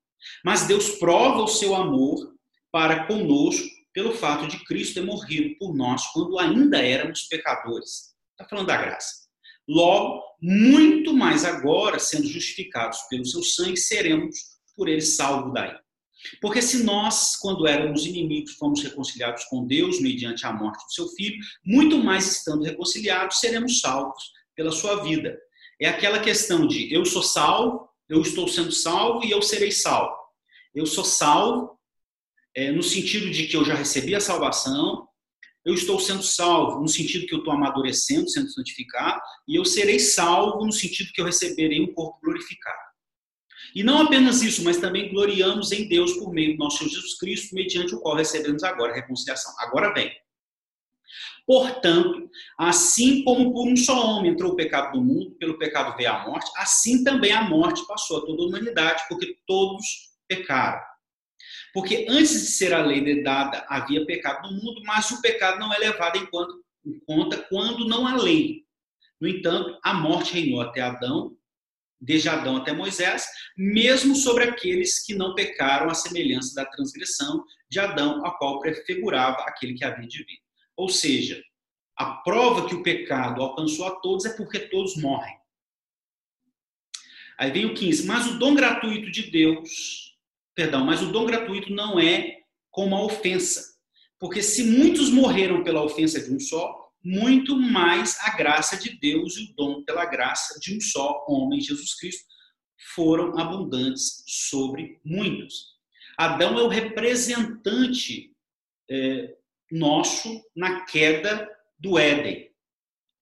Mas 0.43 0.67
Deus 0.67 0.93
prova 0.93 1.43
o 1.43 1.47
seu 1.47 1.75
amor 1.75 2.35
para 2.73 3.07
conosco 3.07 3.69
pelo 3.93 4.15
fato 4.15 4.47
de 4.47 4.65
Cristo 4.65 4.95
ter 4.95 5.03
morrido 5.03 5.55
por 5.59 5.77
nós 5.77 6.07
quando 6.15 6.39
ainda 6.39 6.79
éramos 6.79 7.25
pecadores. 7.25 8.15
Está 8.31 8.49
falando 8.49 8.69
da 8.69 8.77
graça. 8.79 9.27
Logo, 9.69 10.23
muito 10.41 11.13
mais 11.13 11.45
agora, 11.45 11.99
sendo 11.99 12.27
justificados 12.27 13.01
pelo 13.11 13.27
seu 13.27 13.43
sangue, 13.43 13.77
seremos 13.77 14.35
por 14.75 14.89
ele 14.89 15.03
salvos 15.03 15.53
daí. 15.53 15.77
Porque 16.41 16.63
se 16.63 16.83
nós, 16.83 17.37
quando 17.37 17.67
éramos 17.67 18.07
inimigos, 18.07 18.55
fomos 18.55 18.83
reconciliados 18.83 19.45
com 19.45 19.67
Deus 19.67 20.01
mediante 20.01 20.47
a 20.47 20.53
morte 20.53 20.85
do 20.85 20.93
seu 20.93 21.09
filho, 21.09 21.39
muito 21.65 21.99
mais 21.99 22.27
estando 22.39 22.65
reconciliados, 22.65 23.39
seremos 23.39 23.81
salvos 23.81 24.23
pela 24.55 24.73
sua 24.73 25.03
vida. 25.03 25.37
É 25.81 25.89
aquela 25.89 26.19
questão 26.19 26.67
de 26.67 26.93
eu 26.93 27.05
sou 27.05 27.23
salvo, 27.23 27.89
eu 28.09 28.23
estou 28.23 28.49
sendo 28.49 28.73
salvo 28.73 29.25
e 29.25 29.31
eu 29.31 29.43
serei 29.43 29.71
salvo. 29.71 30.17
Eu 30.75 30.87
sou 30.87 31.05
salvo 31.05 31.79
é, 32.55 32.73
no 32.73 32.83
sentido 32.83 33.31
de 33.31 33.47
que 33.47 33.57
eu 33.57 33.65
já 33.65 33.75
recebi 33.75 34.15
a 34.15 34.21
salvação, 34.21 35.07
eu 35.65 35.75
estou 35.75 35.99
sendo 35.99 36.23
salvo 36.23 36.81
no 36.81 36.89
sentido 36.89 37.27
que 37.27 37.35
eu 37.35 37.41
estou 37.41 37.53
amadurecendo, 37.53 38.31
sendo 38.31 38.49
santificado, 38.51 39.21
e 39.49 39.57
eu 39.57 39.65
serei 39.65 39.99
salvo 39.99 40.65
no 40.65 40.73
sentido 40.73 41.11
que 41.13 41.21
eu 41.21 41.25
receberei 41.25 41.83
um 41.83 41.93
corpo 41.93 42.21
glorificado. 42.23 42.86
E 43.77 43.85
não 43.85 44.01
apenas 44.01 44.41
isso, 44.41 44.65
mas 44.65 44.79
também 44.79 45.11
gloriamos 45.11 45.71
em 45.71 45.87
Deus 45.87 46.15
por 46.15 46.33
meio 46.33 46.57
do 46.57 46.65
nosso 46.65 46.79
Senhor 46.79 46.89
Jesus 46.89 47.19
Cristo, 47.19 47.55
mediante 47.55 47.95
o 47.95 48.01
qual 48.01 48.17
recebemos 48.17 48.65
agora 48.65 48.93
a 48.93 48.95
reconciliação. 48.95 49.53
Agora 49.59 49.93
vem. 49.93 50.11
Portanto, 51.47 52.27
assim 52.59 53.23
como 53.23 53.53
por 53.53 53.69
um 53.69 53.77
só 53.77 54.17
homem 54.17 54.33
entrou 54.33 54.53
o 54.53 54.57
pecado 54.57 54.97
no 54.97 55.05
mundo, 55.05 55.33
pelo 55.33 55.59
pecado 55.59 55.95
veio 55.95 56.11
a 56.11 56.27
morte, 56.27 56.51
assim 56.57 57.05
também 57.05 57.33
a 57.33 57.43
morte 57.43 57.87
passou 57.87 58.17
a 58.17 58.25
toda 58.25 58.45
a 58.45 58.47
humanidade, 58.47 59.03
porque 59.11 59.37
todos 59.47 59.85
pecaram. 60.27 60.81
Porque 61.75 62.07
antes 62.09 62.33
de 62.33 62.47
ser 62.47 62.73
a 62.73 62.83
lei 62.83 63.23
dada, 63.23 63.67
havia 63.69 64.07
pecado 64.07 64.51
no 64.51 64.57
mundo, 64.57 64.81
mas 64.87 65.11
o 65.11 65.21
pecado 65.21 65.59
não 65.59 65.71
é 65.71 65.77
levado 65.77 66.17
em, 66.17 66.27
em 66.91 66.99
conta 67.01 67.45
quando 67.51 67.87
não 67.87 68.07
há 68.07 68.17
lei. 68.17 68.65
No 69.21 69.29
entanto, 69.29 69.79
a 69.85 69.93
morte 69.93 70.33
reinou 70.33 70.63
até 70.63 70.81
Adão, 70.81 71.37
desde 72.01 72.29
Adão 72.29 72.57
até 72.57 72.73
Moisés, 72.73 73.27
mesmo 73.57 74.15
sobre 74.15 74.45
aqueles 74.45 75.05
que 75.05 75.15
não 75.15 75.35
pecaram 75.35 75.91
à 75.91 75.95
semelhança 75.95 76.55
da 76.55 76.67
transgressão 76.67 77.45
de 77.69 77.79
Adão, 77.79 78.25
a 78.25 78.31
qual 78.33 78.61
prefigurava 78.61 79.39
aquele 79.43 79.75
que 79.75 79.85
havia 79.85 80.07
de 80.07 80.19
vir. 80.19 80.39
Ou 80.77 80.89
seja, 80.89 81.43
a 81.97 82.17
prova 82.17 82.69
que 82.69 82.75
o 82.75 82.83
pecado 82.83 83.43
alcançou 83.43 83.87
a 83.87 83.97
todos 84.01 84.27
é 84.27 84.37
porque 84.37 84.59
todos 84.59 84.97
morrem. 84.97 85.35
Aí 87.39 87.51
vem 87.51 87.67
o 87.67 87.75
15. 87.75 88.07
Mas 88.07 88.27
o 88.27 88.39
dom 88.39 88.55
gratuito 88.55 89.11
de 89.11 89.31
Deus, 89.31 90.17
perdão, 90.55 90.85
mas 90.85 91.03
o 91.03 91.13
dom 91.13 91.27
gratuito 91.27 91.73
não 91.73 91.99
é 91.99 92.39
como 92.71 92.95
a 92.95 93.03
ofensa. 93.03 93.77
Porque 94.19 94.43
se 94.43 94.65
muitos 94.65 95.11
morreram 95.11 95.63
pela 95.63 95.83
ofensa 95.83 96.21
de 96.21 96.33
um 96.33 96.41
só, 96.41 96.86
muito 97.07 97.57
mais 97.57 98.19
a 98.23 98.37
graça 98.37 98.77
de 98.77 98.99
Deus 98.99 99.37
e 99.37 99.45
o 99.45 99.55
dom 99.55 99.85
pela 99.85 100.05
graça 100.05 100.59
de 100.59 100.77
um 100.77 100.81
só 100.81 101.25
homem, 101.29 101.61
Jesus 101.61 101.95
Cristo, 101.95 102.25
foram 102.97 103.39
abundantes 103.39 104.25
sobre 104.27 105.01
muitos. 105.05 105.77
Adão 106.19 106.59
é 106.59 106.63
o 106.63 106.69
representante 106.69 108.35
é, 108.91 109.37
nosso 109.71 110.43
na 110.57 110.85
queda 110.85 111.49
do 111.79 111.97
Éden. 111.97 112.51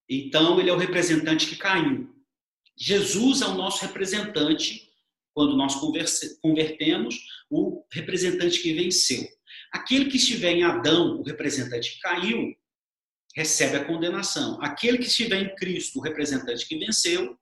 Então, 0.09 0.59
ele 0.59 0.71
é 0.71 0.73
o 0.73 0.79
representante 0.79 1.47
que 1.47 1.57
caiu. 1.57 2.11
Jesus 2.79 3.43
é 3.43 3.47
o 3.47 3.55
nosso 3.55 3.85
representante, 3.85 4.89
quando 5.35 5.59
nós 5.59 5.75
convertemos, 6.41 7.19
o 7.51 7.85
representante 7.93 8.63
que 8.63 8.73
venceu. 8.73 9.29
Aquele 9.71 10.07
que 10.07 10.17
estiver 10.17 10.53
em 10.53 10.63
Adão, 10.65 11.21
o 11.21 11.23
representante 11.23 11.95
que 11.95 12.01
caiu, 12.01 12.55
recebe 13.35 13.77
a 13.77 13.85
condenação. 13.85 14.59
Aquele 14.63 14.99
que 14.99 15.07
estiver 15.07 15.41
em 15.41 15.55
Cristo, 15.57 15.99
o 15.99 16.03
representante 16.03 16.67
que 16.67 16.79
venceu, 16.79 17.37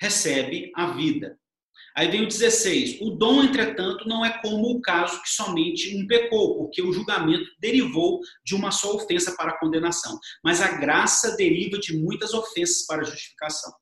recebe 0.00 0.70
a 0.74 0.92
vida. 0.92 1.38
Aí 1.96 2.08
vem 2.08 2.22
o 2.22 2.28
16. 2.28 3.00
O 3.00 3.10
dom, 3.10 3.42
entretanto, 3.42 4.06
não 4.06 4.24
é 4.24 4.40
como 4.40 4.70
o 4.70 4.80
caso 4.80 5.20
que 5.22 5.28
somente 5.28 5.96
um 5.96 6.06
pecou, 6.06 6.56
porque 6.56 6.80
o 6.80 6.92
julgamento 6.92 7.50
derivou 7.58 8.20
de 8.44 8.54
uma 8.54 8.70
só 8.70 8.94
ofensa 8.94 9.34
para 9.36 9.50
a 9.50 9.58
condenação. 9.58 10.18
Mas 10.44 10.60
a 10.60 10.78
graça 10.78 11.36
deriva 11.36 11.78
de 11.78 11.96
muitas 11.96 12.32
ofensas 12.32 12.86
para 12.86 13.02
a 13.02 13.04
justificação. 13.04 13.72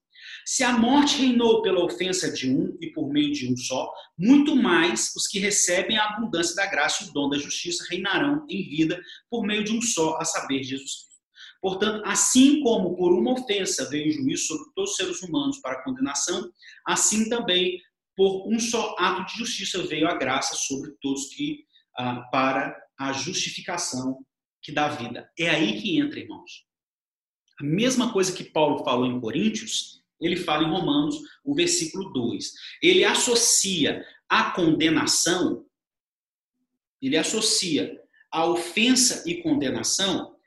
Se 0.44 0.64
a 0.64 0.72
morte 0.72 1.18
reinou 1.18 1.60
pela 1.60 1.84
ofensa 1.84 2.32
de 2.32 2.50
um 2.50 2.76
e 2.80 2.90
por 2.92 3.10
meio 3.12 3.30
de 3.32 3.52
um 3.52 3.56
só, 3.56 3.92
muito 4.18 4.56
mais 4.56 5.12
os 5.14 5.26
que 5.26 5.38
recebem 5.38 5.98
a 5.98 6.06
abundância 6.06 6.56
da 6.56 6.66
graça 6.66 7.04
e 7.04 7.08
o 7.08 7.12
dom 7.12 7.28
da 7.28 7.36
justiça 7.36 7.84
reinarão 7.90 8.46
em 8.48 8.66
vida 8.68 8.98
por 9.30 9.44
meio 9.44 9.62
de 9.62 9.72
um 9.72 9.82
só, 9.82 10.16
a 10.18 10.24
saber, 10.24 10.62
Jesus 10.62 10.80
Cristo. 10.80 11.07
Portanto, 11.60 12.02
assim 12.06 12.60
como 12.62 12.96
por 12.96 13.12
uma 13.12 13.32
ofensa 13.32 13.88
veio 13.90 14.08
o 14.08 14.12
juízo 14.12 14.46
sobre 14.46 14.72
todos 14.74 14.90
os 14.92 14.96
seres 14.96 15.22
humanos 15.22 15.58
para 15.60 15.82
condenação, 15.82 16.50
assim 16.86 17.28
também 17.28 17.80
por 18.16 18.48
um 18.48 18.58
só 18.58 18.94
ato 18.98 19.26
de 19.26 19.38
justiça 19.38 19.82
veio 19.82 20.08
a 20.08 20.14
graça 20.14 20.54
sobre 20.56 20.92
todos 21.00 21.28
que 21.28 21.64
ah, 21.96 22.22
para 22.32 22.76
a 22.98 23.12
justificação 23.12 24.24
que 24.62 24.72
dá 24.72 24.88
vida. 24.88 25.30
É 25.38 25.48
aí 25.50 25.80
que 25.80 25.98
entra, 25.98 26.18
irmãos. 26.18 26.66
A 27.60 27.64
mesma 27.64 28.12
coisa 28.12 28.32
que 28.32 28.44
Paulo 28.44 28.84
falou 28.84 29.06
em 29.06 29.20
Coríntios, 29.20 30.02
ele 30.20 30.36
fala 30.36 30.64
em 30.64 30.70
Romanos, 30.70 31.16
o 31.44 31.54
versículo 31.54 32.12
2. 32.12 32.52
Ele 32.82 33.04
associa 33.04 34.04
a 34.28 34.50
condenação, 34.50 35.64
ele 37.00 37.16
associa 37.16 38.00
a 38.30 38.46
ofensa 38.46 39.28
e 39.28 39.42
condenação 39.42 40.37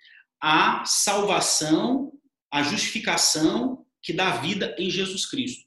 à 0.41 0.83
salvação, 0.85 2.11
à 2.51 2.63
justificação 2.63 3.85
que 4.01 4.11
dá 4.11 4.37
vida 4.37 4.75
em 4.79 4.89
Jesus 4.89 5.25
Cristo. 5.25 5.63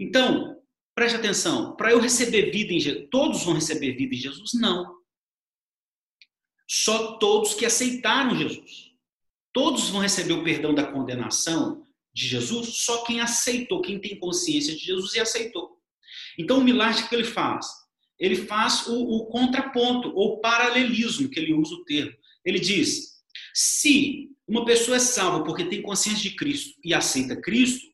Então, 0.00 0.60
preste 0.94 1.16
atenção, 1.16 1.76
para 1.76 1.92
eu 1.92 2.00
receber 2.00 2.50
vida 2.50 2.72
em 2.72 2.80
Jesus, 2.80 3.08
todos 3.10 3.44
vão 3.44 3.54
receber 3.54 3.92
vida 3.92 4.14
em 4.14 4.18
Jesus? 4.18 4.54
Não. 4.54 4.96
Só 6.66 7.18
todos 7.18 7.54
que 7.54 7.66
aceitaram 7.66 8.36
Jesus. 8.36 8.92
Todos 9.52 9.90
vão 9.90 10.00
receber 10.00 10.32
o 10.32 10.42
perdão 10.42 10.74
da 10.74 10.90
condenação 10.90 11.86
de 12.14 12.26
Jesus, 12.26 12.76
só 12.78 13.04
quem 13.04 13.20
aceitou, 13.20 13.82
quem 13.82 13.98
tem 13.98 14.18
consciência 14.18 14.74
de 14.74 14.84
Jesus 14.84 15.14
e 15.14 15.20
aceitou. 15.20 15.78
Então, 16.38 16.58
o 16.58 16.64
milagre 16.64 17.06
que 17.08 17.14
ele 17.14 17.24
faz? 17.24 17.66
Ele 18.18 18.36
faz 18.36 18.86
o, 18.86 18.94
o 18.94 19.26
contraponto, 19.26 20.12
ou 20.14 20.40
paralelismo, 20.40 21.28
que 21.28 21.38
ele 21.38 21.54
usa 21.54 21.74
o 21.74 21.84
termo. 21.84 22.12
Ele 22.44 22.58
diz: 22.58 23.21
se 23.54 24.30
uma 24.46 24.64
pessoa 24.64 24.96
é 24.96 25.00
salva 25.00 25.44
porque 25.44 25.64
tem 25.64 25.82
consciência 25.82 26.22
de 26.30 26.36
Cristo 26.36 26.78
e 26.84 26.92
aceita 26.92 27.40
Cristo, 27.40 27.86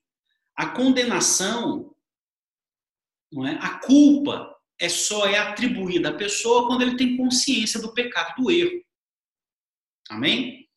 a 0.57 0.67
condenação, 0.69 1.95
não 3.33 3.47
é? 3.47 3.59
a 3.61 3.79
culpa 3.79 4.55
é 4.81 4.89
só 4.89 5.27
é 5.27 5.39
atribuída 5.39 6.11
à 6.11 6.15
pessoa 6.15 6.67
quando 6.67 6.83
ele 6.83 6.97
tem 6.97 7.17
consciência 7.17 7.81
do 7.81 7.93
pecado, 7.93 8.43
do 8.43 8.51
erro. 8.51 8.83
Amém? 10.09 10.69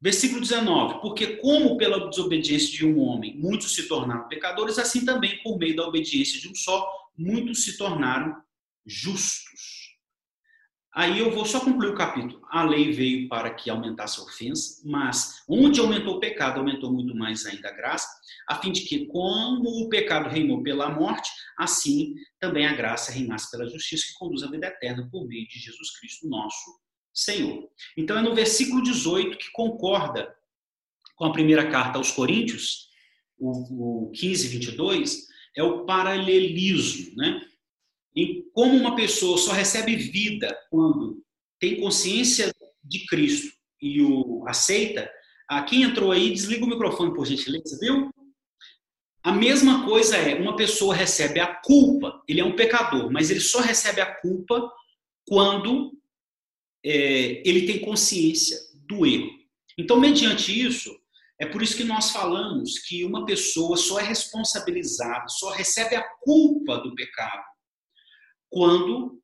Versículo 0.00 0.40
19: 0.40 1.00
Porque, 1.00 1.36
como 1.36 1.76
pela 1.76 2.08
desobediência 2.08 2.72
de 2.72 2.84
um 2.84 2.98
homem 2.98 3.36
muitos 3.38 3.74
se 3.74 3.86
tornaram 3.86 4.26
pecadores, 4.26 4.78
assim 4.78 5.04
também, 5.04 5.40
por 5.42 5.58
meio 5.58 5.76
da 5.76 5.86
obediência 5.86 6.40
de 6.40 6.48
um 6.48 6.54
só, 6.54 6.84
muitos 7.16 7.64
se 7.64 7.76
tornaram 7.76 8.42
justos. 8.84 9.81
Aí 10.94 11.18
eu 11.18 11.30
vou 11.30 11.46
só 11.46 11.58
concluir 11.58 11.90
o 11.90 11.94
capítulo. 11.94 12.42
A 12.50 12.64
lei 12.64 12.92
veio 12.92 13.26
para 13.26 13.54
que 13.54 13.70
aumentasse 13.70 14.20
a 14.20 14.24
ofensa, 14.24 14.82
mas 14.84 15.42
onde 15.48 15.80
aumentou 15.80 16.16
o 16.16 16.20
pecado, 16.20 16.58
aumentou 16.58 16.92
muito 16.92 17.16
mais 17.16 17.46
ainda 17.46 17.70
a 17.70 17.72
graça, 17.72 18.06
a 18.46 18.56
fim 18.56 18.70
de 18.70 18.82
que, 18.82 19.06
como 19.06 19.68
o 19.82 19.88
pecado 19.88 20.28
reinou 20.28 20.62
pela 20.62 20.90
morte, 20.90 21.30
assim 21.58 22.14
também 22.38 22.66
a 22.66 22.74
graça 22.74 23.10
reinasse 23.10 23.50
pela 23.50 23.66
justiça 23.66 24.06
que 24.06 24.18
conduz 24.18 24.42
à 24.42 24.50
vida 24.50 24.66
eterna 24.66 25.08
por 25.10 25.26
meio 25.26 25.48
de 25.48 25.58
Jesus 25.58 25.98
Cristo, 25.98 26.28
nosso 26.28 26.78
Senhor. 27.14 27.70
Então 27.96 28.18
é 28.18 28.22
no 28.22 28.34
versículo 28.34 28.82
18 28.82 29.38
que 29.38 29.50
concorda 29.52 30.34
com 31.16 31.24
a 31.24 31.32
primeira 31.32 31.70
carta 31.70 31.96
aos 31.96 32.10
Coríntios, 32.10 32.88
o, 33.38 34.08
o 34.08 34.10
15, 34.10 34.48
22, 34.48 35.26
é 35.56 35.62
o 35.62 35.86
paralelismo, 35.86 37.16
né? 37.16 37.40
Como 38.52 38.76
uma 38.76 38.94
pessoa 38.94 39.38
só 39.38 39.52
recebe 39.52 39.96
vida 39.96 40.56
quando 40.70 41.22
tem 41.58 41.80
consciência 41.80 42.52
de 42.82 43.06
Cristo 43.06 43.56
e 43.80 44.02
o 44.02 44.44
aceita. 44.46 45.10
Ah, 45.48 45.62
quem 45.62 45.82
entrou 45.82 46.12
aí, 46.12 46.30
desliga 46.30 46.64
o 46.64 46.68
microfone, 46.68 47.14
por 47.14 47.26
gentileza, 47.26 47.78
viu? 47.80 48.10
A 49.22 49.32
mesma 49.32 49.84
coisa 49.84 50.16
é, 50.16 50.34
uma 50.34 50.56
pessoa 50.56 50.94
recebe 50.94 51.38
a 51.38 51.46
culpa, 51.46 52.22
ele 52.26 52.40
é 52.40 52.44
um 52.44 52.56
pecador, 52.56 53.10
mas 53.10 53.30
ele 53.30 53.40
só 53.40 53.60
recebe 53.60 54.00
a 54.00 54.14
culpa 54.16 54.70
quando 55.26 55.92
é, 56.84 57.48
ele 57.48 57.66
tem 57.66 57.80
consciência 57.80 58.58
do 58.88 59.06
erro. 59.06 59.30
Então, 59.78 60.00
mediante 60.00 60.50
isso, 60.66 60.94
é 61.40 61.46
por 61.46 61.62
isso 61.62 61.76
que 61.76 61.84
nós 61.84 62.10
falamos 62.10 62.80
que 62.80 63.04
uma 63.04 63.24
pessoa 63.24 63.76
só 63.76 64.00
é 64.00 64.02
responsabilizada, 64.02 65.28
só 65.28 65.50
recebe 65.50 65.94
a 65.94 66.04
culpa 66.20 66.78
do 66.78 66.94
pecado 66.94 67.51
quando 68.52 69.18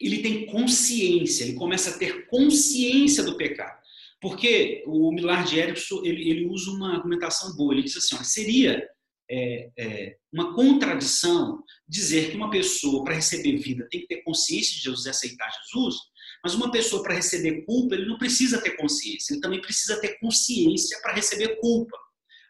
ele 0.00 0.22
tem 0.22 0.46
consciência, 0.46 1.44
ele 1.44 1.54
começa 1.54 1.90
a 1.90 1.98
ter 1.98 2.26
consciência 2.26 3.22
do 3.22 3.36
pecado. 3.36 3.78
Porque 4.20 4.82
o 4.86 5.12
Milar 5.12 5.44
de 5.44 5.58
Erickson, 5.58 6.02
ele, 6.04 6.28
ele 6.28 6.46
usa 6.46 6.72
uma 6.72 6.96
argumentação 6.96 7.54
boa, 7.56 7.72
ele 7.72 7.84
diz 7.84 7.96
assim, 7.96 8.16
ó, 8.16 8.22
seria 8.24 8.84
é, 9.30 9.70
é, 9.78 10.16
uma 10.32 10.52
contradição 10.54 11.62
dizer 11.86 12.30
que 12.30 12.36
uma 12.36 12.50
pessoa, 12.50 13.04
para 13.04 13.14
receber 13.14 13.56
vida, 13.58 13.86
tem 13.88 14.00
que 14.00 14.08
ter 14.08 14.22
consciência 14.22 14.74
de 14.76 14.82
Jesus 14.82 15.06
e 15.06 15.10
aceitar 15.10 15.48
Jesus, 15.62 15.96
mas 16.42 16.54
uma 16.54 16.72
pessoa, 16.72 17.02
para 17.02 17.14
receber 17.14 17.64
culpa, 17.64 17.94
ele 17.94 18.06
não 18.06 18.18
precisa 18.18 18.60
ter 18.60 18.72
consciência, 18.72 19.32
ele 19.32 19.40
também 19.40 19.60
precisa 19.60 20.00
ter 20.00 20.18
consciência 20.18 21.00
para 21.02 21.14
receber 21.14 21.60
culpa. 21.60 21.96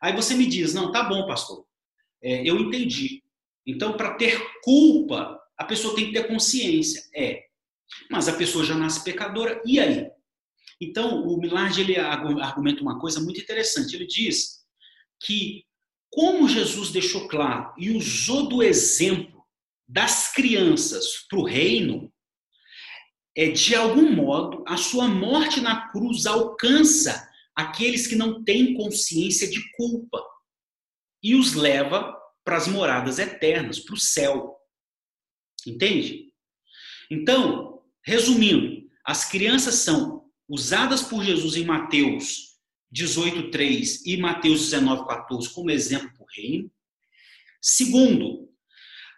Aí 0.03 0.15
você 0.15 0.35
me 0.35 0.47
diz, 0.47 0.73
não, 0.73 0.91
tá 0.91 1.03
bom, 1.03 1.27
pastor, 1.27 1.67
é, 2.23 2.49
eu 2.49 2.59
entendi. 2.59 3.23
Então, 3.67 3.95
para 3.99 4.15
ter 4.15 4.41
culpa, 4.63 5.39
a 5.59 5.65
pessoa 5.65 5.95
tem 5.95 6.07
que 6.07 6.13
ter 6.13 6.29
consciência. 6.29 7.03
É. 7.15 7.45
Mas 8.11 8.29
a 8.29 8.35
pessoa 8.35 8.65
já 8.65 8.77
nasce 8.77 9.03
pecadora, 9.03 9.61
e 9.65 9.81
aí? 9.81 10.11
Então, 10.81 11.27
o 11.27 11.39
Milage 11.39 11.81
ele 11.81 11.99
argumenta 11.99 12.83
uma 12.83 13.01
coisa 13.01 13.21
muito 13.21 13.41
interessante. 13.41 13.95
Ele 13.95 14.07
diz 14.07 14.61
que, 15.21 15.65
como 16.11 16.49
Jesus 16.49 16.91
deixou 16.91 17.27
claro 17.27 17.73
e 17.77 17.91
usou 17.91 18.49
do 18.49 18.63
exemplo 18.63 19.45
das 19.87 20.33
crianças 20.33 21.27
para 21.29 21.39
o 21.39 21.45
reino, 21.45 22.13
é 23.37 23.49
de 23.49 23.75
algum 23.75 24.13
modo 24.13 24.65
a 24.67 24.77
sua 24.77 25.09
morte 25.09 25.61
na 25.61 25.89
cruz 25.89 26.27
alcança 26.27 27.29
aqueles 27.55 28.07
que 28.07 28.15
não 28.15 28.45
têm 28.45 28.75
consciência 28.75 29.49
de 29.49 29.61
culpa 29.73 30.23
e 31.23 31.35
os 31.35 31.55
leva 31.55 32.17
para 32.45 32.57
as 32.57 32.69
moradas 32.69 33.19
eternas, 33.19 33.81
para 33.81 33.95
o 33.95 33.99
céu. 33.99 34.58
Entende? 35.67 36.33
Então, 37.11 37.83
resumindo, 38.05 38.89
as 39.05 39.29
crianças 39.29 39.77
são 39.77 40.25
usadas 40.49 41.03
por 41.03 41.25
Jesus 41.25 41.57
em 41.57 41.65
Mateus 41.65 42.49
18:3 42.93 44.03
e 44.07 44.17
Mateus 44.17 44.61
19:14 44.71 45.51
como 45.51 45.71
exemplo 45.71 46.11
para 46.13 46.23
o 46.23 46.27
reino. 46.35 46.71
Segundo, 47.61 48.49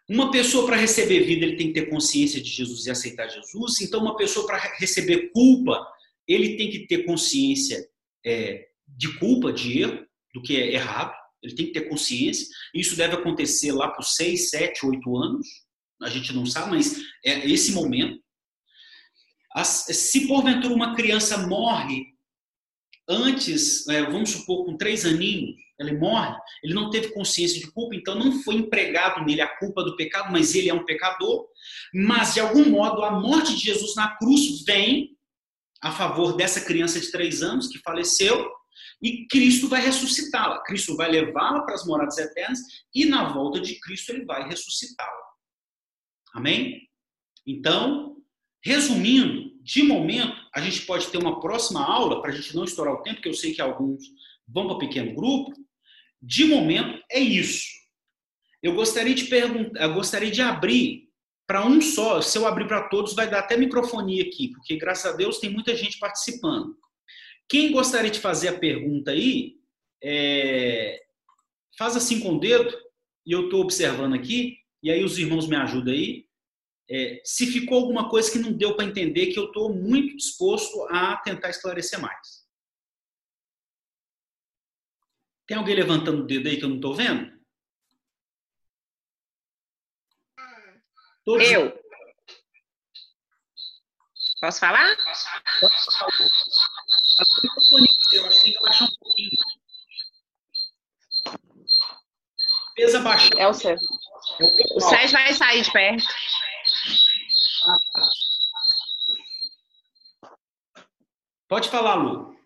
uma 0.08 0.30
pessoa 0.30 0.66
para 0.66 0.76
receber 0.76 1.20
vida, 1.20 1.46
ele 1.46 1.56
tem 1.56 1.68
que 1.68 1.80
ter 1.80 1.88
consciência 1.88 2.40
de 2.40 2.50
Jesus 2.50 2.86
e 2.86 2.90
aceitar 2.90 3.28
Jesus. 3.28 3.80
Então, 3.80 4.00
uma 4.00 4.16
pessoa 4.16 4.44
para 4.44 4.58
receber 4.78 5.30
culpa, 5.30 5.86
ele 6.26 6.56
tem 6.56 6.68
que 6.68 6.86
ter 6.86 7.04
consciência 7.04 7.88
é, 8.26 8.66
de 8.88 9.16
culpa, 9.18 9.52
de 9.52 9.80
erro, 9.80 10.04
do 10.34 10.42
que 10.42 10.56
é 10.56 10.72
errado. 10.72 11.14
Ele 11.42 11.54
tem 11.54 11.66
que 11.66 11.72
ter 11.72 11.88
consciência. 11.88 12.46
Isso 12.74 12.96
deve 12.96 13.14
acontecer 13.14 13.72
lá 13.72 13.88
por 13.88 14.02
6, 14.02 14.50
7, 14.50 14.84
8 14.84 15.16
anos 15.16 15.46
a 16.02 16.08
gente 16.08 16.32
não 16.32 16.46
sabe, 16.46 16.70
mas 16.70 17.00
é 17.24 17.46
esse 17.48 17.72
momento. 17.72 18.20
Se 19.64 20.26
porventura 20.26 20.74
uma 20.74 20.94
criança 20.94 21.46
morre 21.46 22.04
antes, 23.08 23.86
é, 23.88 24.02
vamos 24.02 24.30
supor, 24.30 24.64
com 24.64 24.76
três 24.76 25.04
aninhos, 25.04 25.56
ele 25.78 25.96
morre, 25.96 26.36
ele 26.62 26.74
não 26.74 26.90
teve 26.90 27.12
consciência 27.12 27.58
de 27.58 27.70
culpa, 27.72 27.96
então 27.96 28.14
não 28.14 28.42
foi 28.42 28.56
empregado 28.56 29.24
nele 29.24 29.40
a 29.40 29.56
culpa 29.56 29.82
do 29.82 29.96
pecado, 29.96 30.30
mas 30.30 30.54
ele 30.54 30.68
é 30.68 30.74
um 30.74 30.84
pecador. 30.84 31.46
Mas, 31.92 32.34
de 32.34 32.40
algum 32.40 32.68
modo, 32.68 33.02
a 33.02 33.10
morte 33.10 33.56
de 33.56 33.64
Jesus 33.64 33.96
na 33.96 34.14
cruz 34.16 34.62
vem 34.64 35.16
a 35.82 35.90
favor 35.90 36.36
dessa 36.36 36.60
criança 36.60 37.00
de 37.00 37.10
três 37.10 37.42
anos 37.42 37.66
que 37.66 37.78
faleceu, 37.78 38.50
e 39.02 39.26
Cristo 39.28 39.68
vai 39.68 39.80
ressuscitá-la. 39.80 40.62
Cristo 40.62 40.94
vai 40.94 41.10
levá-la 41.10 41.62
para 41.62 41.74
as 41.74 41.86
moradas 41.86 42.18
eternas, 42.18 42.60
e 42.94 43.06
na 43.06 43.32
volta 43.32 43.58
de 43.58 43.80
Cristo 43.80 44.10
ele 44.10 44.26
vai 44.26 44.46
ressuscitá-la. 44.46 45.29
Amém? 46.34 46.88
Então, 47.46 48.16
resumindo, 48.62 49.50
de 49.62 49.82
momento, 49.82 50.36
a 50.54 50.60
gente 50.60 50.82
pode 50.82 51.08
ter 51.08 51.18
uma 51.18 51.40
próxima 51.40 51.84
aula, 51.84 52.20
para 52.20 52.30
a 52.30 52.34
gente 52.34 52.54
não 52.54 52.64
estourar 52.64 52.94
o 52.94 53.02
tempo, 53.02 53.20
que 53.20 53.28
eu 53.28 53.34
sei 53.34 53.52
que 53.52 53.60
alguns 53.60 54.04
vão 54.46 54.66
para 54.66 54.78
pequeno 54.78 55.14
grupo. 55.14 55.52
De 56.20 56.44
momento, 56.44 57.02
é 57.10 57.18
isso. 57.18 57.66
Eu 58.62 58.74
gostaria 58.74 59.14
de 59.14 59.24
perguntar, 59.24 59.82
eu 59.82 59.94
gostaria 59.94 60.30
de 60.30 60.42
abrir 60.42 61.08
para 61.46 61.66
um 61.66 61.80
só. 61.80 62.20
Se 62.20 62.38
eu 62.38 62.46
abrir 62.46 62.68
para 62.68 62.88
todos, 62.88 63.14
vai 63.14 63.28
dar 63.28 63.40
até 63.40 63.56
microfonia 63.56 64.22
aqui, 64.22 64.48
porque 64.52 64.76
graças 64.76 65.12
a 65.12 65.16
Deus 65.16 65.38
tem 65.38 65.50
muita 65.50 65.74
gente 65.74 65.98
participando. 65.98 66.76
Quem 67.48 67.72
gostaria 67.72 68.10
de 68.10 68.20
fazer 68.20 68.48
a 68.48 68.58
pergunta 68.58 69.10
aí, 69.10 69.56
é... 70.02 71.00
faz 71.76 71.96
assim 71.96 72.20
com 72.20 72.34
o 72.34 72.38
dedo, 72.38 72.70
e 73.26 73.32
eu 73.32 73.44
estou 73.44 73.62
observando 73.62 74.14
aqui, 74.14 74.59
e 74.82 74.90
aí 74.90 75.04
os 75.04 75.18
irmãos 75.18 75.46
me 75.46 75.56
ajudam 75.56 75.92
aí. 75.92 76.28
É, 76.88 77.20
se 77.24 77.46
ficou 77.46 77.78
alguma 77.78 78.08
coisa 78.08 78.30
que 78.30 78.38
não 78.38 78.52
deu 78.52 78.74
para 78.74 78.84
entender, 78.84 79.32
que 79.32 79.38
eu 79.38 79.46
estou 79.46 79.72
muito 79.72 80.16
disposto 80.16 80.82
a 80.90 81.16
tentar 81.18 81.50
esclarecer 81.50 82.00
mais. 82.00 82.40
Tem 85.46 85.56
alguém 85.56 85.74
levantando 85.74 86.22
o 86.22 86.26
dedo 86.26 86.48
aí 86.48 86.56
que 86.56 86.64
eu 86.64 86.68
não 86.68 86.76
estou 86.76 86.94
vendo? 86.94 87.40
Todos... 91.24 91.50
Eu. 91.50 91.80
Posso 94.40 94.58
falar? 94.58 94.96
Posso 94.96 95.26
falar. 95.98 96.12
Eu 98.12 98.26
acho 98.26 98.38
que 98.38 98.44
tem 98.44 98.52
que 98.54 98.60
baixar 98.60 98.84
um 98.84 98.96
pouquinho. 98.98 99.30
Pesa 102.74 103.00
baixar. 103.00 103.38
É 103.38 103.46
o 103.46 103.52
Sérgio. 103.52 103.86
O 104.74 104.80
Sérgio 104.80 105.12
vai 105.12 105.32
sair 105.34 105.62
de 105.62 105.72
perto. 105.72 106.04
Pode 111.48 111.68
falar, 111.68 111.94
Lu. 111.94 112.36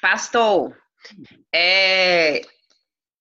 Pastor, 0.00 0.76
é, 1.54 2.42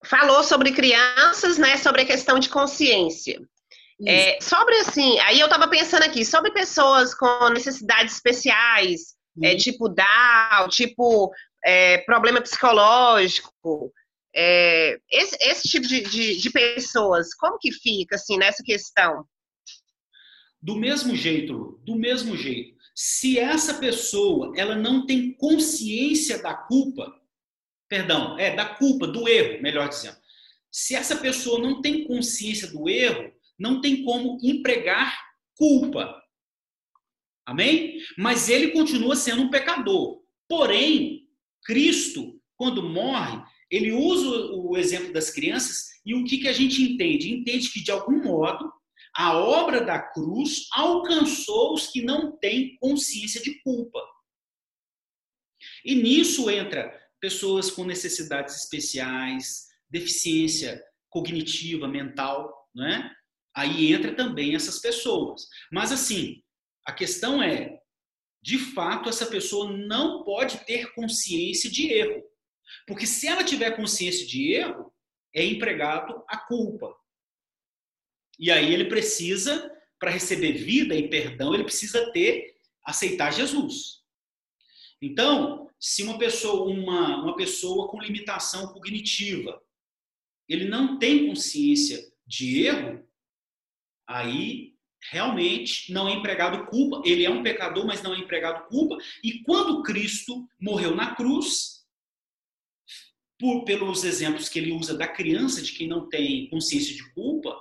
falou 0.03 0.43
sobre 0.43 0.71
crianças, 0.71 1.57
né? 1.57 1.77
Sobre 1.77 2.01
a 2.01 2.05
questão 2.05 2.39
de 2.39 2.49
consciência. 2.49 3.39
É, 4.05 4.41
sobre 4.41 4.75
assim, 4.77 5.19
aí 5.19 5.39
eu 5.39 5.45
estava 5.45 5.67
pensando 5.67 6.03
aqui, 6.03 6.25
sobre 6.25 6.51
pessoas 6.51 7.13
com 7.13 7.49
necessidades 7.49 8.15
especiais, 8.15 9.15
é, 9.43 9.55
tipo 9.55 9.87
Down, 9.87 10.67
tipo 10.69 11.31
é, 11.63 11.99
problema 11.99 12.41
psicológico, 12.41 13.93
é, 14.33 14.99
esse, 15.11 15.37
esse, 15.41 15.67
tipo 15.67 15.87
de, 15.87 16.01
de, 16.01 16.37
de, 16.37 16.49
pessoas, 16.49 17.33
como 17.33 17.57
que 17.57 17.71
fica 17.71 18.15
assim 18.15 18.37
nessa 18.37 18.63
questão? 18.63 19.25
Do 20.61 20.75
mesmo 20.75 21.15
jeito, 21.15 21.79
do 21.83 21.95
mesmo 21.95 22.37
jeito. 22.37 22.79
Se 22.95 23.39
essa 23.39 23.75
pessoa 23.75 24.53
ela 24.55 24.75
não 24.75 25.05
tem 25.05 25.33
consciência 25.33 26.41
da 26.41 26.53
culpa, 26.53 27.13
perdão, 27.89 28.37
é 28.39 28.55
da 28.55 28.65
culpa, 28.75 29.07
do 29.07 29.27
erro, 29.27 29.61
melhor 29.61 29.89
dizendo. 29.89 30.17
Se 30.71 30.95
essa 30.95 31.17
pessoa 31.17 31.59
não 31.59 31.81
tem 31.81 32.05
consciência 32.05 32.67
do 32.67 32.87
erro, 32.87 33.33
não 33.59 33.81
tem 33.81 34.03
como 34.03 34.39
empregar 34.41 35.13
culpa. 35.55 36.21
Amém? 37.45 37.99
Mas 38.17 38.49
ele 38.49 38.71
continua 38.71 39.15
sendo 39.15 39.41
um 39.41 39.49
pecador. 39.49 40.21
Porém, 40.47 41.27
Cristo, 41.63 42.39
quando 42.55 42.81
morre, 42.81 43.43
ele 43.71 43.93
usa 43.93 44.51
o 44.53 44.77
exemplo 44.77 45.13
das 45.13 45.31
crianças 45.31 45.91
e 46.05 46.13
o 46.13 46.25
que, 46.25 46.39
que 46.39 46.47
a 46.47 46.53
gente 46.53 46.81
entende? 46.83 47.31
Entende 47.31 47.71
que, 47.71 47.81
de 47.81 47.89
algum 47.89 48.21
modo, 48.21 48.71
a 49.15 49.37
obra 49.37 49.81
da 49.81 49.99
cruz 49.99 50.67
alcançou 50.73 51.73
os 51.73 51.87
que 51.87 52.01
não 52.01 52.37
têm 52.37 52.77
consciência 52.77 53.41
de 53.41 53.61
culpa. 53.61 53.99
E 55.85 55.95
nisso 55.95 56.49
entra 56.49 56.91
pessoas 57.19 57.71
com 57.71 57.83
necessidades 57.83 58.55
especiais, 58.57 59.67
deficiência 59.89 60.83
cognitiva, 61.09 61.87
mental, 61.87 62.69
né? 62.75 63.11
Aí 63.55 63.93
entra 63.93 64.15
também 64.15 64.55
essas 64.55 64.79
pessoas. 64.79 65.47
Mas 65.71 65.91
assim, 65.91 66.41
a 66.85 66.93
questão 66.93 67.43
é, 67.43 67.79
de 68.41 68.57
fato, 68.57 69.09
essa 69.09 69.25
pessoa 69.25 69.71
não 69.71 70.23
pode 70.23 70.65
ter 70.65 70.93
consciência 70.93 71.69
de 71.69 71.91
erro. 71.91 72.23
Porque 72.87 73.05
se 73.05 73.27
ela 73.27 73.43
tiver 73.43 73.75
consciência 73.75 74.25
de 74.25 74.53
erro, 74.53 74.93
é 75.33 75.45
empregado 75.45 76.23
a 76.27 76.37
culpa. 76.37 76.95
E 78.39 78.49
aí 78.51 78.73
ele 78.73 78.85
precisa, 78.85 79.71
para 79.99 80.11
receber 80.11 80.53
vida 80.53 80.95
e 80.95 81.07
perdão, 81.07 81.53
ele 81.53 81.63
precisa 81.63 82.11
ter, 82.11 82.55
aceitar 82.83 83.31
Jesus. 83.31 84.01
Então, 85.01 85.69
se 85.79 86.03
uma 86.03 86.17
pessoa, 86.17 86.69
uma, 86.69 87.23
uma 87.23 87.35
pessoa 87.35 87.87
com 87.87 88.01
limitação 88.01 88.67
cognitiva, 88.73 89.61
ele 90.47 90.65
não 90.65 90.99
tem 90.99 91.27
consciência 91.27 91.99
de 92.25 92.65
erro, 92.65 93.07
aí 94.07 94.75
realmente 95.09 95.91
não 95.91 96.07
é 96.07 96.13
empregado 96.13 96.67
culpa, 96.67 97.01
ele 97.03 97.25
é 97.25 97.29
um 97.29 97.41
pecador, 97.41 97.85
mas 97.85 98.03
não 98.03 98.13
é 98.13 98.19
empregado 98.19 98.67
culpa. 98.67 98.97
E 99.23 99.41
quando 99.43 99.81
Cristo 99.81 100.47
morreu 100.59 100.95
na 100.95 101.15
cruz, 101.15 101.80
por, 103.41 103.65
pelos 103.65 104.03
exemplos 104.03 104.47
que 104.47 104.59
ele 104.59 104.71
usa 104.71 104.95
da 104.95 105.07
criança, 105.07 105.63
de 105.63 105.71
quem 105.71 105.87
não 105.87 106.07
tem 106.07 106.47
consciência 106.47 106.95
de 106.95 107.11
culpa, 107.15 107.59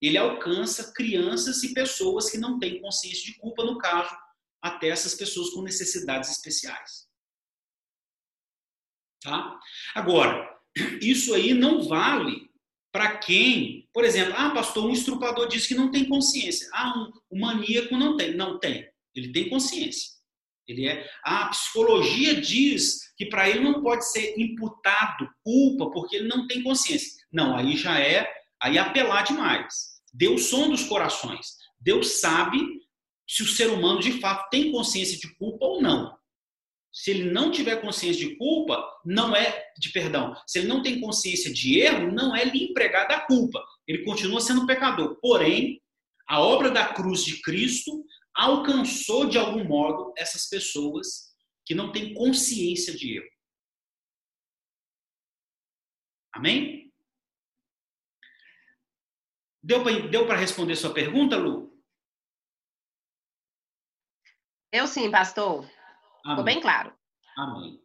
ele 0.00 0.16
alcança 0.16 0.92
crianças 0.92 1.64
e 1.64 1.74
pessoas 1.74 2.30
que 2.30 2.38
não 2.38 2.60
têm 2.60 2.80
consciência 2.80 3.24
de 3.24 3.36
culpa, 3.36 3.64
no 3.64 3.76
caso, 3.76 4.16
até 4.62 4.88
essas 4.88 5.16
pessoas 5.16 5.50
com 5.50 5.62
necessidades 5.62 6.30
especiais. 6.30 7.08
Tá? 9.20 9.58
Agora, 9.96 10.48
isso 11.02 11.34
aí 11.34 11.52
não 11.52 11.82
vale 11.82 12.48
para 12.92 13.18
quem, 13.18 13.88
por 13.92 14.04
exemplo, 14.04 14.34
ah, 14.36 14.50
pastor, 14.50 14.86
um 14.86 14.92
estrupador 14.92 15.48
diz 15.48 15.66
que 15.66 15.74
não 15.74 15.90
tem 15.90 16.08
consciência. 16.08 16.68
Ah, 16.72 16.96
um, 16.96 17.36
um 17.36 17.40
maníaco 17.40 17.96
não 17.96 18.16
tem. 18.16 18.36
Não 18.36 18.60
tem. 18.60 18.88
Ele 19.12 19.32
tem 19.32 19.48
consciência. 19.48 20.15
Ele 20.66 20.88
é. 20.88 21.08
A 21.22 21.48
psicologia 21.48 22.40
diz 22.40 23.14
que 23.16 23.26
para 23.26 23.48
ele 23.48 23.60
não 23.60 23.82
pode 23.82 24.10
ser 24.10 24.34
imputado 24.38 25.28
culpa 25.42 25.90
porque 25.90 26.16
ele 26.16 26.28
não 26.28 26.46
tem 26.46 26.62
consciência. 26.62 27.24
Não, 27.32 27.56
aí 27.56 27.76
já 27.76 28.00
é 28.00 28.28
aí 28.60 28.78
apelar 28.78 29.22
demais. 29.22 29.96
Deus 30.12 30.44
som 30.44 30.70
dos 30.70 30.84
corações. 30.84 31.56
Deus 31.78 32.20
sabe 32.20 32.58
se 33.28 33.42
o 33.42 33.46
ser 33.46 33.68
humano 33.68 34.00
de 34.00 34.20
fato 34.20 34.48
tem 34.50 34.72
consciência 34.72 35.18
de 35.18 35.34
culpa 35.36 35.64
ou 35.64 35.82
não. 35.82 36.16
Se 36.92 37.10
ele 37.10 37.30
não 37.30 37.50
tiver 37.50 37.76
consciência 37.82 38.26
de 38.26 38.36
culpa, 38.36 38.82
não 39.04 39.36
é 39.36 39.66
de 39.78 39.90
perdão. 39.90 40.34
Se 40.46 40.58
ele 40.58 40.68
não 40.68 40.82
tem 40.82 40.98
consciência 40.98 41.52
de 41.52 41.78
erro, 41.78 42.10
não 42.10 42.34
é 42.34 42.44
lhe 42.44 42.64
empregada 42.64 43.14
a 43.14 43.20
culpa. 43.20 43.62
Ele 43.86 44.02
continua 44.04 44.40
sendo 44.40 44.66
pecador. 44.66 45.18
Porém, 45.20 45.80
a 46.26 46.40
obra 46.40 46.70
da 46.70 46.86
cruz 46.86 47.22
de 47.22 47.42
Cristo 47.42 48.02
alcançou 48.36 49.26
de 49.28 49.38
algum 49.38 49.64
modo 49.64 50.12
essas 50.16 50.46
pessoas 50.46 51.34
que 51.64 51.74
não 51.74 51.90
têm 51.90 52.14
consciência 52.14 52.94
de 52.94 53.16
erro. 53.16 53.30
Amém? 56.32 56.92
Deu 59.62 59.82
para 59.82 60.06
deu 60.06 60.28
responder 60.28 60.76
sua 60.76 60.92
pergunta, 60.92 61.36
Lu? 61.36 61.74
Eu 64.70 64.86
sim, 64.86 65.10
pastor. 65.10 65.60
Amém. 65.60 65.70
Ficou 66.22 66.44
bem 66.44 66.60
claro. 66.60 66.94
Amém. 67.36 67.82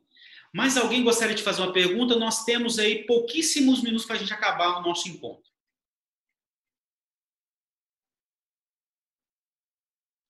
Mas 0.53 0.75
alguém 0.75 1.03
gostaria 1.03 1.33
de 1.33 1.41
fazer 1.41 1.61
uma 1.61 1.71
pergunta? 1.71 2.17
Nós 2.17 2.43
temos 2.43 2.77
aí 2.77 3.05
pouquíssimos 3.05 3.81
minutos 3.81 4.05
para 4.05 4.17
a 4.17 4.19
gente 4.19 4.33
acabar 4.33 4.77
o 4.77 4.81
nosso 4.81 5.07
encontro. 5.07 5.49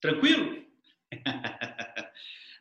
Tranquilo? 0.01 0.65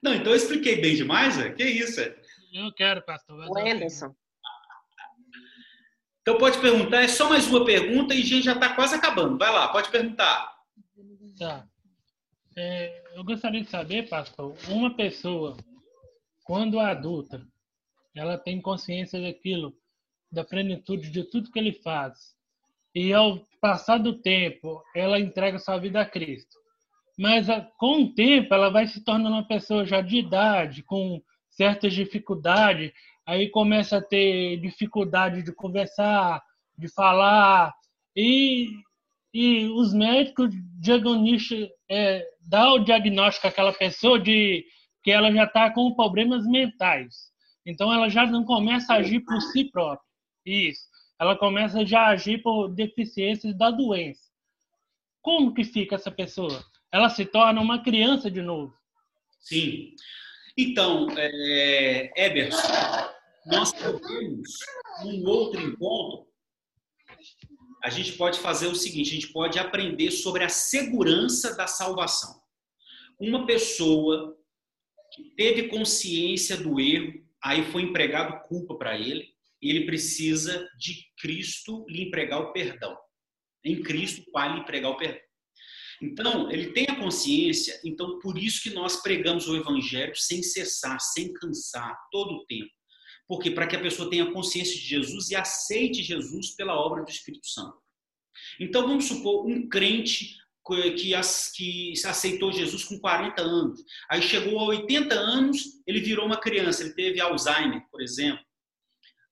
Não, 0.03 0.14
então 0.14 0.33
eu 0.33 0.37
expliquei 0.37 0.81
bem 0.81 0.94
demais, 0.94 1.38
é? 1.38 1.50
que 1.50 1.64
isso? 1.64 2.00
É? 2.00 2.16
Eu 2.53 2.72
quero, 2.72 3.03
pastor. 3.03 3.46
O 3.48 3.59
Anderson. 3.59 4.14
Então 6.22 6.37
pode 6.38 6.59
perguntar, 6.59 7.03
é 7.03 7.09
só 7.09 7.29
mais 7.29 7.46
uma 7.48 7.64
pergunta 7.64 8.14
e 8.14 8.20
a 8.20 8.24
gente 8.24 8.42
já 8.42 8.53
está 8.53 8.74
quase 8.74 8.94
acabando. 8.94 9.38
Vai 9.38 9.50
lá, 9.50 9.68
pode 9.68 9.90
perguntar. 9.90 10.55
Tá. 11.38 11.66
É, 12.57 13.16
eu 13.16 13.24
gostaria 13.24 13.62
de 13.62 13.70
saber, 13.70 14.09
pastor, 14.09 14.55
uma 14.68 14.94
pessoa, 14.94 15.57
quando 16.44 16.79
adulta, 16.79 17.46
ela 18.14 18.37
tem 18.37 18.61
consciência 18.61 19.20
daquilo, 19.20 19.74
da 20.31 20.44
plenitude 20.44 21.11
de 21.11 21.24
tudo 21.24 21.50
que 21.50 21.59
ele 21.59 21.72
faz, 21.72 22.37
e 22.94 23.14
ao 23.14 23.38
passar 23.61 23.98
do 23.98 24.20
tempo, 24.20 24.83
ela 24.94 25.18
entrega 25.18 25.59
sua 25.59 25.79
vida 25.79 26.00
a 26.00 26.07
Cristo. 26.07 26.60
Mas 27.20 27.48
com 27.76 28.04
o 28.04 28.14
tempo, 28.14 28.54
ela 28.54 28.70
vai 28.70 28.87
se 28.87 29.04
tornando 29.04 29.37
uma 29.37 29.46
pessoa 29.46 29.85
já 29.85 30.00
de 30.00 30.16
idade, 30.16 30.83
com 30.83 31.20
certas 31.50 31.92
dificuldades, 31.92 32.92
aí 33.26 33.50
começa 33.50 33.98
a 33.98 34.02
ter 34.02 34.56
dificuldade 34.56 35.42
de 35.42 35.52
conversar, 35.52 36.42
de 36.78 36.88
falar, 36.88 37.74
e, 38.16 38.70
e 39.35 39.66
os 39.66 39.92
médicos 39.92 40.48
diagnosticam, 40.80 41.68
é, 41.90 42.26
dá 42.40 42.72
o 42.72 42.78
diagnóstico 42.78 43.48
àquela 43.48 43.74
pessoa 43.74 44.18
de 44.18 44.64
que 45.02 45.11
ela 45.11 45.30
já 45.30 45.44
está 45.44 45.70
com 45.70 45.92
problemas 45.92 46.46
mentais. 46.46 47.30
Então 47.66 47.92
ela 47.92 48.09
já 48.09 48.24
não 48.24 48.46
começa 48.46 48.94
a 48.94 48.96
agir 48.96 49.20
por 49.20 49.42
si 49.42 49.64
própria. 49.64 50.09
Isso. 50.46 50.88
Ela 51.20 51.37
começa 51.37 51.85
já 51.85 52.00
a 52.00 52.12
agir 52.12 52.38
por 52.42 52.68
deficiências 52.68 53.54
da 53.59 53.70
doença. 53.70 54.22
Como 55.20 55.52
que 55.52 55.64
fica 55.64 55.96
essa 55.96 56.11
pessoa? 56.11 56.64
Ela 56.92 57.09
se 57.09 57.24
torna 57.24 57.61
uma 57.61 57.83
criança 57.83 58.31
de 58.31 58.42
novo. 58.42 58.74
Sim. 59.40 59.94
Então, 60.57 61.07
é, 61.16 62.12
Eberson, 62.16 62.59
nós 63.46 63.72
podemos, 63.72 64.50
num 65.05 65.26
outro 65.26 65.61
encontro, 65.61 66.26
a 67.83 67.88
gente 67.88 68.12
pode 68.12 68.38
fazer 68.38 68.66
o 68.66 68.74
seguinte: 68.74 69.11
a 69.11 69.14
gente 69.14 69.33
pode 69.33 69.59
aprender 69.59 70.11
sobre 70.11 70.44
a 70.44 70.48
segurança 70.48 71.57
da 71.57 71.66
salvação. 71.66 72.40
Uma 73.18 73.46
pessoa 73.46 74.37
que 75.12 75.24
teve 75.37 75.68
consciência 75.68 76.57
do 76.57 76.81
erro, 76.81 77.24
aí 77.42 77.64
foi 77.70 77.83
empregado 77.83 78.46
culpa 78.48 78.76
para 78.76 78.98
ele, 78.98 79.35
ele 79.61 79.87
precisa 79.87 80.68
de 80.79 81.07
Cristo 81.18 81.85
lhe 81.88 82.03
empregar 82.03 82.40
o 82.40 82.53
perdão. 82.53 82.96
Em 83.64 83.83
Cristo, 83.83 84.22
o 84.29 84.33
Pai 84.33 84.53
lhe 84.53 84.61
empregar 84.61 84.90
o 84.90 84.96
perdão. 84.96 85.20
Então, 86.02 86.50
ele 86.50 86.72
tem 86.72 86.86
a 86.88 86.96
consciência, 86.96 87.78
então 87.84 88.18
por 88.20 88.38
isso 88.38 88.62
que 88.62 88.70
nós 88.70 89.02
pregamos 89.02 89.46
o 89.48 89.56
evangelho 89.56 90.16
sem 90.16 90.42
cessar, 90.42 90.98
sem 90.98 91.32
cansar, 91.34 91.94
todo 92.10 92.36
o 92.36 92.46
tempo. 92.46 92.70
Porque 93.28 93.50
para 93.50 93.66
que 93.66 93.76
a 93.76 93.80
pessoa 93.80 94.08
tenha 94.08 94.32
consciência 94.32 94.74
de 94.74 94.86
Jesus 94.86 95.30
e 95.30 95.36
aceite 95.36 96.02
Jesus 96.02 96.54
pela 96.56 96.74
obra 96.74 97.04
do 97.04 97.10
Espírito 97.10 97.46
Santo. 97.46 97.78
Então, 98.58 98.86
vamos 98.86 99.04
supor 99.04 99.46
um 99.46 99.68
crente 99.68 100.36
que, 100.66 100.90
que 101.54 102.06
aceitou 102.06 102.50
Jesus 102.50 102.84
com 102.84 102.98
40 102.98 103.42
anos. 103.42 103.84
Aí 104.10 104.22
chegou 104.22 104.58
a 104.58 104.64
80 104.64 105.14
anos, 105.14 105.82
ele 105.86 106.00
virou 106.00 106.24
uma 106.24 106.40
criança, 106.40 106.82
ele 106.82 106.94
teve 106.94 107.20
Alzheimer, 107.20 107.86
por 107.90 108.00
exemplo. 108.00 108.44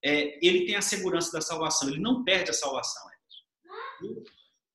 É, 0.05 0.39
ele 0.47 0.67
tem 0.67 0.77
a 0.77 0.83
segurança 0.83 1.33
da 1.33 1.41
salvação, 1.41 1.89
ele 1.89 1.99
não 1.99 2.23
perde 2.25 2.51
a 2.51 2.55
salvação. 2.55 3.03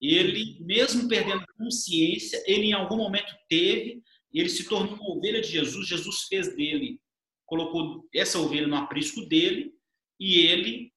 Ele, 0.03 0.57
mesmo 0.59 1.07
perdendo 1.07 1.43
a 1.43 1.53
consciência, 1.57 2.43
ele 2.45 2.65
em 2.65 2.73
algum 2.73 2.97
momento 2.97 3.33
teve, 3.47 4.03
ele 4.33 4.49
se 4.49 4.67
tornou 4.67 4.95
uma 4.95 5.15
ovelha 5.15 5.39
de 5.39 5.47
Jesus, 5.47 5.87
Jesus 5.87 6.23
fez 6.23 6.53
dele, 6.53 6.99
colocou 7.45 8.05
essa 8.13 8.37
ovelha 8.37 8.67
no 8.67 8.75
aprisco 8.75 9.21
dele, 9.27 9.73
e 10.19 10.39
ele 10.39 10.91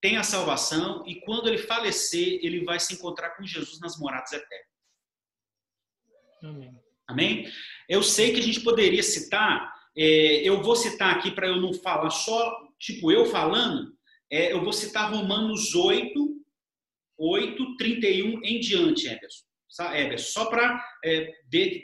tem 0.00 0.16
a 0.16 0.22
salvação, 0.22 1.04
e 1.06 1.16
quando 1.16 1.48
ele 1.48 1.58
falecer, 1.58 2.38
ele 2.42 2.64
vai 2.64 2.80
se 2.80 2.94
encontrar 2.94 3.36
com 3.36 3.44
Jesus 3.44 3.78
nas 3.78 3.98
moradas 3.98 4.32
eternas. 4.32 4.66
Amém? 6.42 6.80
Amém? 7.06 7.52
Eu 7.86 8.02
sei 8.02 8.32
que 8.32 8.40
a 8.40 8.42
gente 8.42 8.60
poderia 8.60 9.02
citar, 9.02 9.70
é, 9.94 10.48
eu 10.48 10.62
vou 10.62 10.76
citar 10.76 11.14
aqui 11.14 11.30
para 11.30 11.46
eu 11.46 11.60
não 11.60 11.74
falar 11.74 12.08
só, 12.08 12.68
tipo, 12.78 13.12
eu 13.12 13.26
falando, 13.26 13.94
é, 14.30 14.52
eu 14.52 14.62
vou 14.62 14.72
citar 14.72 15.12
Romanos 15.12 15.74
8, 15.74 16.36
8, 17.18 17.76
31 17.76 18.44
em 18.44 18.60
diante. 18.60 19.06
Everson 19.08 20.32
só 20.32 20.46
para 20.46 20.82
é, 21.04 21.32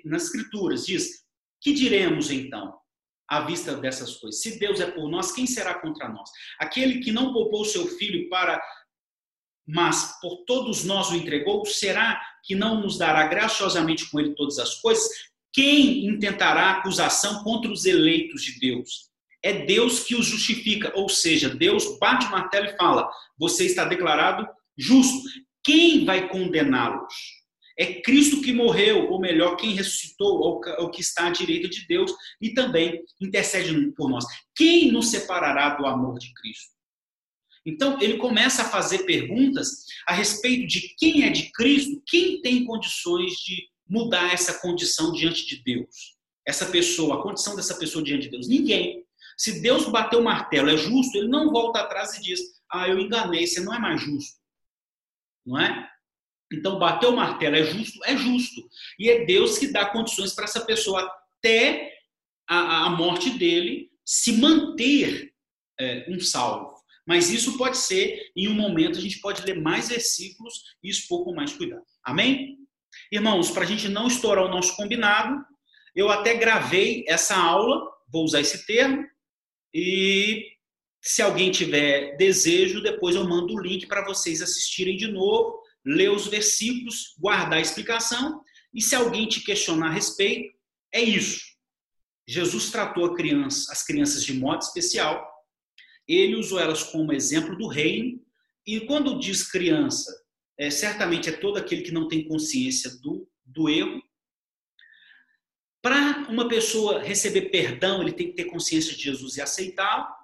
nas 0.05 0.25
escrituras, 0.25 0.87
diz, 0.87 1.25
que 1.61 1.73
diremos 1.73 2.31
então? 2.31 2.81
à 3.29 3.41
vista 3.41 3.75
dessas 3.75 4.17
coisas. 4.19 4.43
Se 4.43 4.59
Deus 4.59 4.79
é 4.79 4.91
por 4.91 5.09
nós, 5.09 5.33
quem 5.33 5.47
será 5.47 5.73
contra 5.81 6.07
nós? 6.07 6.29
Aquele 6.59 7.01
que 7.01 7.11
não 7.11 7.33
poupou 7.33 7.65
seu 7.65 7.87
filho 7.87 8.29
para 8.29 8.61
mas 9.67 10.19
por 10.21 10.45
todos 10.45 10.85
nós 10.85 11.11
o 11.11 11.15
entregou, 11.15 11.65
será 11.65 12.21
que 12.45 12.55
não 12.55 12.81
nos 12.81 12.99
dará 12.99 13.27
graciosamente 13.29 14.11
com 14.11 14.19
ele 14.19 14.35
todas 14.35 14.59
as 14.59 14.81
coisas? 14.81 15.09
Quem 15.53 16.07
intentará 16.07 16.71
acusação 16.71 17.45
contra 17.45 17.71
os 17.71 17.85
eleitos 17.85 18.43
de 18.43 18.59
Deus? 18.59 19.11
É 19.43 19.65
Deus 19.65 20.01
que 20.01 20.15
os 20.15 20.27
justifica, 20.27 20.93
ou 20.97 21.09
seja, 21.09 21.49
Deus 21.49 21.99
bate 21.99 22.27
o 22.27 22.31
martelo 22.31 22.67
e 22.67 22.77
fala: 22.77 23.09
você 23.39 23.65
está 23.65 23.85
declarado 23.85 24.47
justo. 24.77 25.29
Quem 25.65 26.05
vai 26.05 26.29
condená-los? 26.29 27.15
É 27.79 28.01
Cristo 28.03 28.43
que 28.43 28.53
morreu, 28.53 29.11
ou 29.11 29.21
melhor, 29.21 29.57
quem 29.57 29.75
ressuscitou, 29.75 30.61
ou 30.79 30.91
que 30.91 31.01
está 31.01 31.29
à 31.29 31.31
direita 31.31 31.69
de 31.69 31.87
Deus 31.87 32.13
e 32.41 32.53
também 32.53 33.03
intercede 33.21 33.93
por 33.93 34.11
nós. 34.11 34.25
Quem 34.55 34.93
nos 34.93 35.11
separará 35.11 35.71
do 35.71 35.87
amor 35.87 36.19
de 36.19 36.33
Cristo? 36.35 36.73
Então, 37.65 38.01
ele 38.01 38.19
começa 38.19 38.63
a 38.63 38.69
fazer 38.69 39.05
perguntas 39.05 39.85
a 40.07 40.13
respeito 40.13 40.67
de 40.67 40.95
quem 40.99 41.25
é 41.25 41.31
de 41.31 41.51
Cristo, 41.53 42.03
quem 42.07 42.41
tem 42.43 42.65
condições 42.65 43.33
de 43.35 43.69
mudar 43.89 44.33
essa 44.33 44.61
condição 44.61 45.13
diante 45.13 45.47
de 45.47 45.63
Deus. 45.63 46.17
Essa 46.47 46.67
pessoa, 46.67 47.21
a 47.21 47.23
condição 47.23 47.55
dessa 47.55 47.77
pessoa 47.77 48.03
diante 48.03 48.25
de 48.25 48.31
Deus. 48.31 48.49
Ninguém. 48.49 49.05
Se 49.37 49.63
Deus 49.63 49.89
bateu 49.89 50.21
o 50.21 50.25
martelo, 50.25 50.71
é 50.71 50.77
justo, 50.77 51.17
ele 51.17 51.29
não 51.29 51.51
volta 51.51 51.81
atrás 51.81 52.15
e 52.15 52.23
diz: 52.23 52.41
Ah, 52.71 52.89
eu 52.89 52.99
enganei, 52.99 53.47
você 53.47 53.61
não 53.61 53.73
é 53.73 53.79
mais 53.79 54.01
justo. 54.01 54.42
Não 55.45 55.59
é? 55.61 55.89
Então, 56.53 56.79
bater 56.79 57.07
o 57.07 57.17
martelo 57.17 57.57
é 57.57 57.65
justo? 57.65 57.99
É 58.05 58.17
justo. 58.17 58.63
E 58.99 59.09
é 59.09 59.25
Deus 59.25 59.59
que 59.59 59.69
dá 59.69 59.87
condições 59.87 60.35
para 60.35 60.45
essa 60.45 60.65
pessoa, 60.65 61.11
até 61.39 61.93
a, 62.49 62.87
a 62.87 62.91
morte 62.91 63.31
dele, 63.31 63.91
se 64.05 64.33
manter 64.33 65.33
é, 65.81 66.07
um 66.09 66.21
salvo. 66.21 66.73
Mas 67.07 67.31
isso 67.31 67.57
pode 67.57 67.79
ser, 67.79 68.31
em 68.37 68.49
um 68.49 68.55
momento, 68.55 68.99
a 68.99 69.01
gente 69.01 69.21
pode 69.21 69.43
ler 69.43 69.61
mais 69.61 69.89
versículos 69.89 70.55
e 70.83 70.91
expor 70.91 71.25
com 71.25 71.35
mais 71.35 71.53
cuidado. 71.53 71.83
Amém? 72.05 72.59
Irmãos, 73.11 73.51
para 73.51 73.65
a 73.65 73.67
gente 73.67 73.89
não 73.89 74.07
estourar 74.07 74.45
o 74.45 74.51
nosso 74.51 74.77
combinado, 74.77 75.43
eu 75.95 76.11
até 76.11 76.35
gravei 76.35 77.05
essa 77.09 77.37
aula, 77.37 77.91
vou 78.09 78.25
usar 78.25 78.41
esse 78.41 78.67
termo, 78.67 79.05
e 79.75 80.52
se 81.03 81.21
alguém 81.21 81.51
tiver 81.51 82.17
desejo, 82.17 82.81
depois 82.81 83.17
eu 83.17 83.29
mando 83.29 83.55
o 83.55 83.61
link 83.61 83.87
para 83.87 84.05
vocês 84.05 84.41
assistirem 84.41 84.97
de 84.97 85.09
novo, 85.09 85.61
ler 85.85 86.11
os 86.11 86.29
versículos, 86.29 87.17
guardar 87.19 87.59
a 87.59 87.61
explicação, 87.61 88.41
e 88.73 88.81
se 88.81 88.95
alguém 88.95 89.29
te 89.29 89.41
questionar 89.41 89.89
a 89.89 89.93
respeito, 89.93 90.55
é 90.93 91.03
isso. 91.03 91.43
Jesus 92.27 92.71
tratou 92.71 93.15
criança, 93.15 93.73
as 93.73 93.85
crianças 93.85 94.25
de 94.25 94.33
modo 94.33 94.63
especial, 94.63 95.29
ele 96.07 96.37
usou 96.37 96.61
elas 96.61 96.85
como 96.85 97.13
exemplo 97.13 97.59
do 97.59 97.67
reino, 97.67 98.21
e 98.65 98.81
quando 98.83 99.19
diz 99.19 99.51
criança, 99.51 100.13
é, 100.57 100.71
certamente 100.71 101.29
é 101.29 101.33
todo 101.33 101.57
aquele 101.57 101.83
que 101.83 101.91
não 101.91 102.07
tem 102.07 102.29
consciência 102.29 102.91
do, 103.01 103.29
do 103.45 103.69
erro. 103.69 104.01
Para 105.83 106.29
uma 106.29 106.47
pessoa 106.47 107.03
receber 107.03 107.51
perdão, 107.51 108.01
ele 108.01 108.13
tem 108.13 108.29
que 108.29 108.37
ter 108.37 108.45
consciência 108.45 108.95
de 108.95 109.03
Jesus 109.03 109.37
e 109.37 109.41
aceitá-lo. 109.41 110.22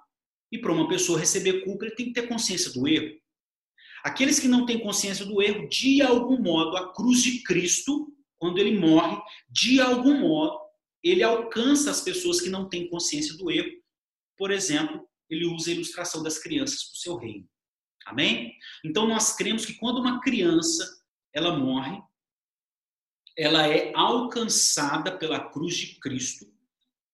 E 0.51 0.57
para 0.57 0.71
uma 0.71 0.87
pessoa 0.87 1.19
receber 1.19 1.63
culpa, 1.63 1.85
ele 1.85 1.95
tem 1.95 2.07
que 2.07 2.13
ter 2.13 2.27
consciência 2.27 2.71
do 2.71 2.87
erro. 2.87 3.19
Aqueles 4.03 4.39
que 4.39 4.47
não 4.47 4.65
têm 4.65 4.79
consciência 4.79 5.25
do 5.25 5.41
erro, 5.41 5.67
de 5.67 6.01
algum 6.01 6.41
modo, 6.41 6.77
a 6.77 6.93
cruz 6.93 7.21
de 7.21 7.43
Cristo, 7.43 8.13
quando 8.37 8.57
ele 8.57 8.79
morre, 8.79 9.21
de 9.49 9.81
algum 9.81 10.19
modo, 10.19 10.57
ele 11.03 11.23
alcança 11.23 11.91
as 11.91 12.01
pessoas 12.01 12.41
que 12.41 12.49
não 12.49 12.67
têm 12.67 12.89
consciência 12.89 13.35
do 13.37 13.51
erro. 13.51 13.71
Por 14.37 14.51
exemplo, 14.51 15.07
ele 15.29 15.45
usa 15.45 15.69
a 15.69 15.73
ilustração 15.73 16.23
das 16.23 16.39
crianças 16.39 16.83
para 16.83 16.93
o 16.93 16.97
seu 16.97 17.15
reino. 17.17 17.47
Amém? 18.05 18.55
Então 18.83 19.07
nós 19.07 19.35
cremos 19.35 19.65
que 19.65 19.73
quando 19.73 19.99
uma 19.99 20.19
criança 20.21 20.99
ela 21.33 21.57
morre, 21.57 22.01
ela 23.37 23.67
é 23.67 23.93
alcançada 23.95 25.17
pela 25.17 25.49
cruz 25.51 25.75
de 25.77 25.99
Cristo, 25.99 26.45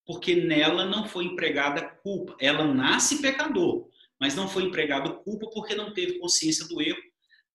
porque 0.06 0.36
nela 0.36 0.86
não 0.86 1.08
foi 1.08 1.26
empregada 1.26 1.90
culpa. 2.04 2.36
Ela 2.40 2.66
nasce 2.66 3.22
pecador, 3.22 3.90
mas 4.20 4.36
não 4.36 4.48
foi 4.48 4.64
empregado 4.64 5.22
culpa 5.24 5.50
porque 5.52 5.76
não 5.76 5.94
teve 5.94 6.20
consciência 6.20 6.68
do 6.68 6.82
erro. 6.82 7.02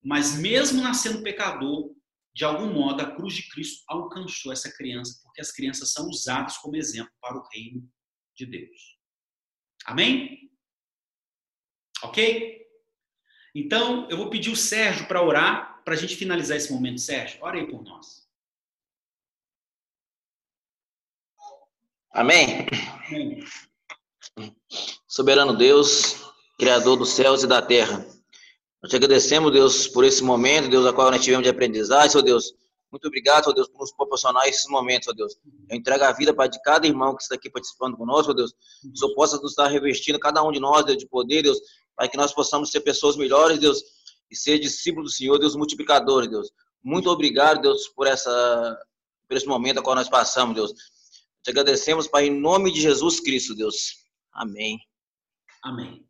Mas 0.03 0.39
mesmo 0.39 0.83
nascendo 0.83 1.23
pecador, 1.23 1.95
de 2.35 2.45
algum 2.45 2.73
modo 2.73 3.03
a 3.03 3.15
cruz 3.15 3.35
de 3.35 3.49
Cristo 3.51 3.85
alcançou 3.87 4.53
essa 4.53 4.73
criança, 4.75 5.21
porque 5.23 5.41
as 5.41 5.53
crianças 5.53 5.93
são 5.93 6.09
usadas 6.09 6.57
como 6.59 6.77
exemplo 6.77 7.13
para 7.21 7.37
o 7.37 7.47
reino 7.53 7.89
de 8.35 8.47
Deus. 8.47 8.99
Amém? 9.85 10.51
Ok? 12.03 12.61
Então, 13.55 14.09
eu 14.09 14.17
vou 14.17 14.31
pedir 14.31 14.51
o 14.51 14.57
Sérgio 14.57 15.07
para 15.07 15.23
orar, 15.23 15.83
para 15.85 15.95
a 15.95 15.97
gente 15.97 16.17
finalizar 16.17 16.57
esse 16.57 16.73
momento. 16.73 17.01
Sérgio, 17.01 17.39
ora 17.43 17.59
aí 17.59 17.69
por 17.69 17.83
nós. 17.83 18.20
Amém? 22.13 22.67
Amém. 23.07 23.45
Soberano 25.07 25.57
Deus, 25.57 26.17
Criador 26.59 26.97
dos 26.97 27.11
céus 27.11 27.43
e 27.43 27.47
da 27.47 27.63
terra. 27.63 28.05
Nós 28.83 28.91
te 28.91 28.97
agradecemos, 28.97 29.53
Deus, 29.53 29.87
por 29.87 30.05
esse 30.05 30.23
momento, 30.23 30.69
Deus, 30.69 30.87
a 30.87 30.93
qual 30.93 31.11
nós 31.11 31.23
tivemos 31.23 31.45
de 31.45 31.51
aprendizagem, 31.51 32.11
Senhor 32.11 32.25
Deus. 32.25 32.53
Muito 32.91 33.07
obrigado, 33.07 33.45
Senhor 33.45 33.55
Deus, 33.55 33.69
por 33.69 33.79
nos 33.79 33.93
proporcionar 33.93 34.49
esses 34.49 34.69
momentos, 34.69 35.05
Senhor 35.05 35.17
Deus. 35.17 35.37
Eu 35.69 35.77
entrego 35.77 36.03
a 36.03 36.13
vida 36.13 36.35
para 36.35 36.49
de 36.49 36.61
cada 36.63 36.87
irmão 36.87 37.15
que 37.15 37.23
está 37.23 37.37
aqui 37.37 37.49
participando 37.49 37.97
conosco, 37.97 38.35
Deus. 38.35 38.53
Que 38.81 38.89
o 38.89 38.97
Senhor 38.97 39.15
possa 39.15 39.37
nos 39.37 39.53
estar 39.53 39.69
revestindo, 39.69 40.19
cada 40.19 40.43
um 40.43 40.51
de 40.51 40.59
nós, 40.59 40.85
Deus, 40.85 40.99
de 40.99 41.07
poder, 41.07 41.43
Deus, 41.43 41.61
para 41.95 42.09
que 42.09 42.17
nós 42.17 42.33
possamos 42.33 42.71
ser 42.73 42.81
pessoas 42.81 43.17
melhores, 43.17 43.61
Deus, 43.61 43.81
e 44.29 44.37
ser 44.37 44.59
discípulos 44.59 45.13
do 45.13 45.17
Senhor, 45.17 45.39
Deus, 45.39 45.55
multiplicadores, 45.55 46.29
Deus. 46.29 46.51
Muito 46.83 47.09
obrigado, 47.09 47.63
Deus, 47.63 47.87
por, 47.89 48.09
essa, 48.09 48.77
por 49.29 49.37
esse 49.37 49.47
momento 49.47 49.79
a 49.79 49.83
qual 49.83 49.95
nós 49.95 50.09
passamos, 50.09 50.57
Deus. 50.57 50.73
Te 51.43 51.51
agradecemos, 51.51 52.07
Pai, 52.07 52.27
em 52.27 52.41
nome 52.41 52.73
de 52.73 52.81
Jesus 52.81 53.21
Cristo, 53.21 53.55
Deus. 53.55 54.05
Amém. 54.33 54.79
Amém. 55.63 56.07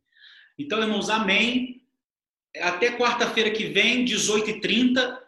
Então, 0.59 0.81
irmãos, 0.81 1.09
amém. 1.09 1.87
Até 2.57 2.97
quarta-feira 2.97 3.51
que 3.51 3.67
vem, 3.67 4.05
18h30, 4.05 5.19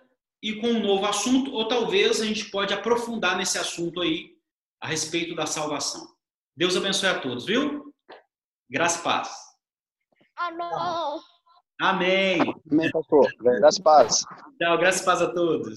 e 0.43 0.57
com 0.57 0.69
um 0.69 0.83
novo 0.83 1.07
assunto, 1.07 1.53
ou 1.53 1.69
talvez 1.69 2.21
a 2.21 2.27
gente 2.27 2.47
pode 2.51 2.75
aprofundar 2.75 3.37
nesse 3.37 3.59
assunto 3.59 4.01
aí, 4.01 4.33
a 4.81 4.89
respeito 4.89 5.37
da 5.37 5.47
salvação. 5.47 6.05
Deus 6.57 6.77
abençoe 6.77 7.09
a 7.09 7.21
todos, 7.21 7.47
viu? 7.47 7.95
Graça 8.69 8.99
e 8.99 9.03
paz. 9.03 9.31
Amém. 10.37 10.69
Amém. 11.81 12.41
Amém, 12.71 12.91
pastor. 12.91 13.33
Graças 13.39 13.81
a 13.81 13.83
paz. 13.83 14.25
Tchau, 14.59 14.79
graças 14.79 15.03
a 15.03 15.05
paz 15.05 15.23
a 15.23 15.33
todos. 15.33 15.69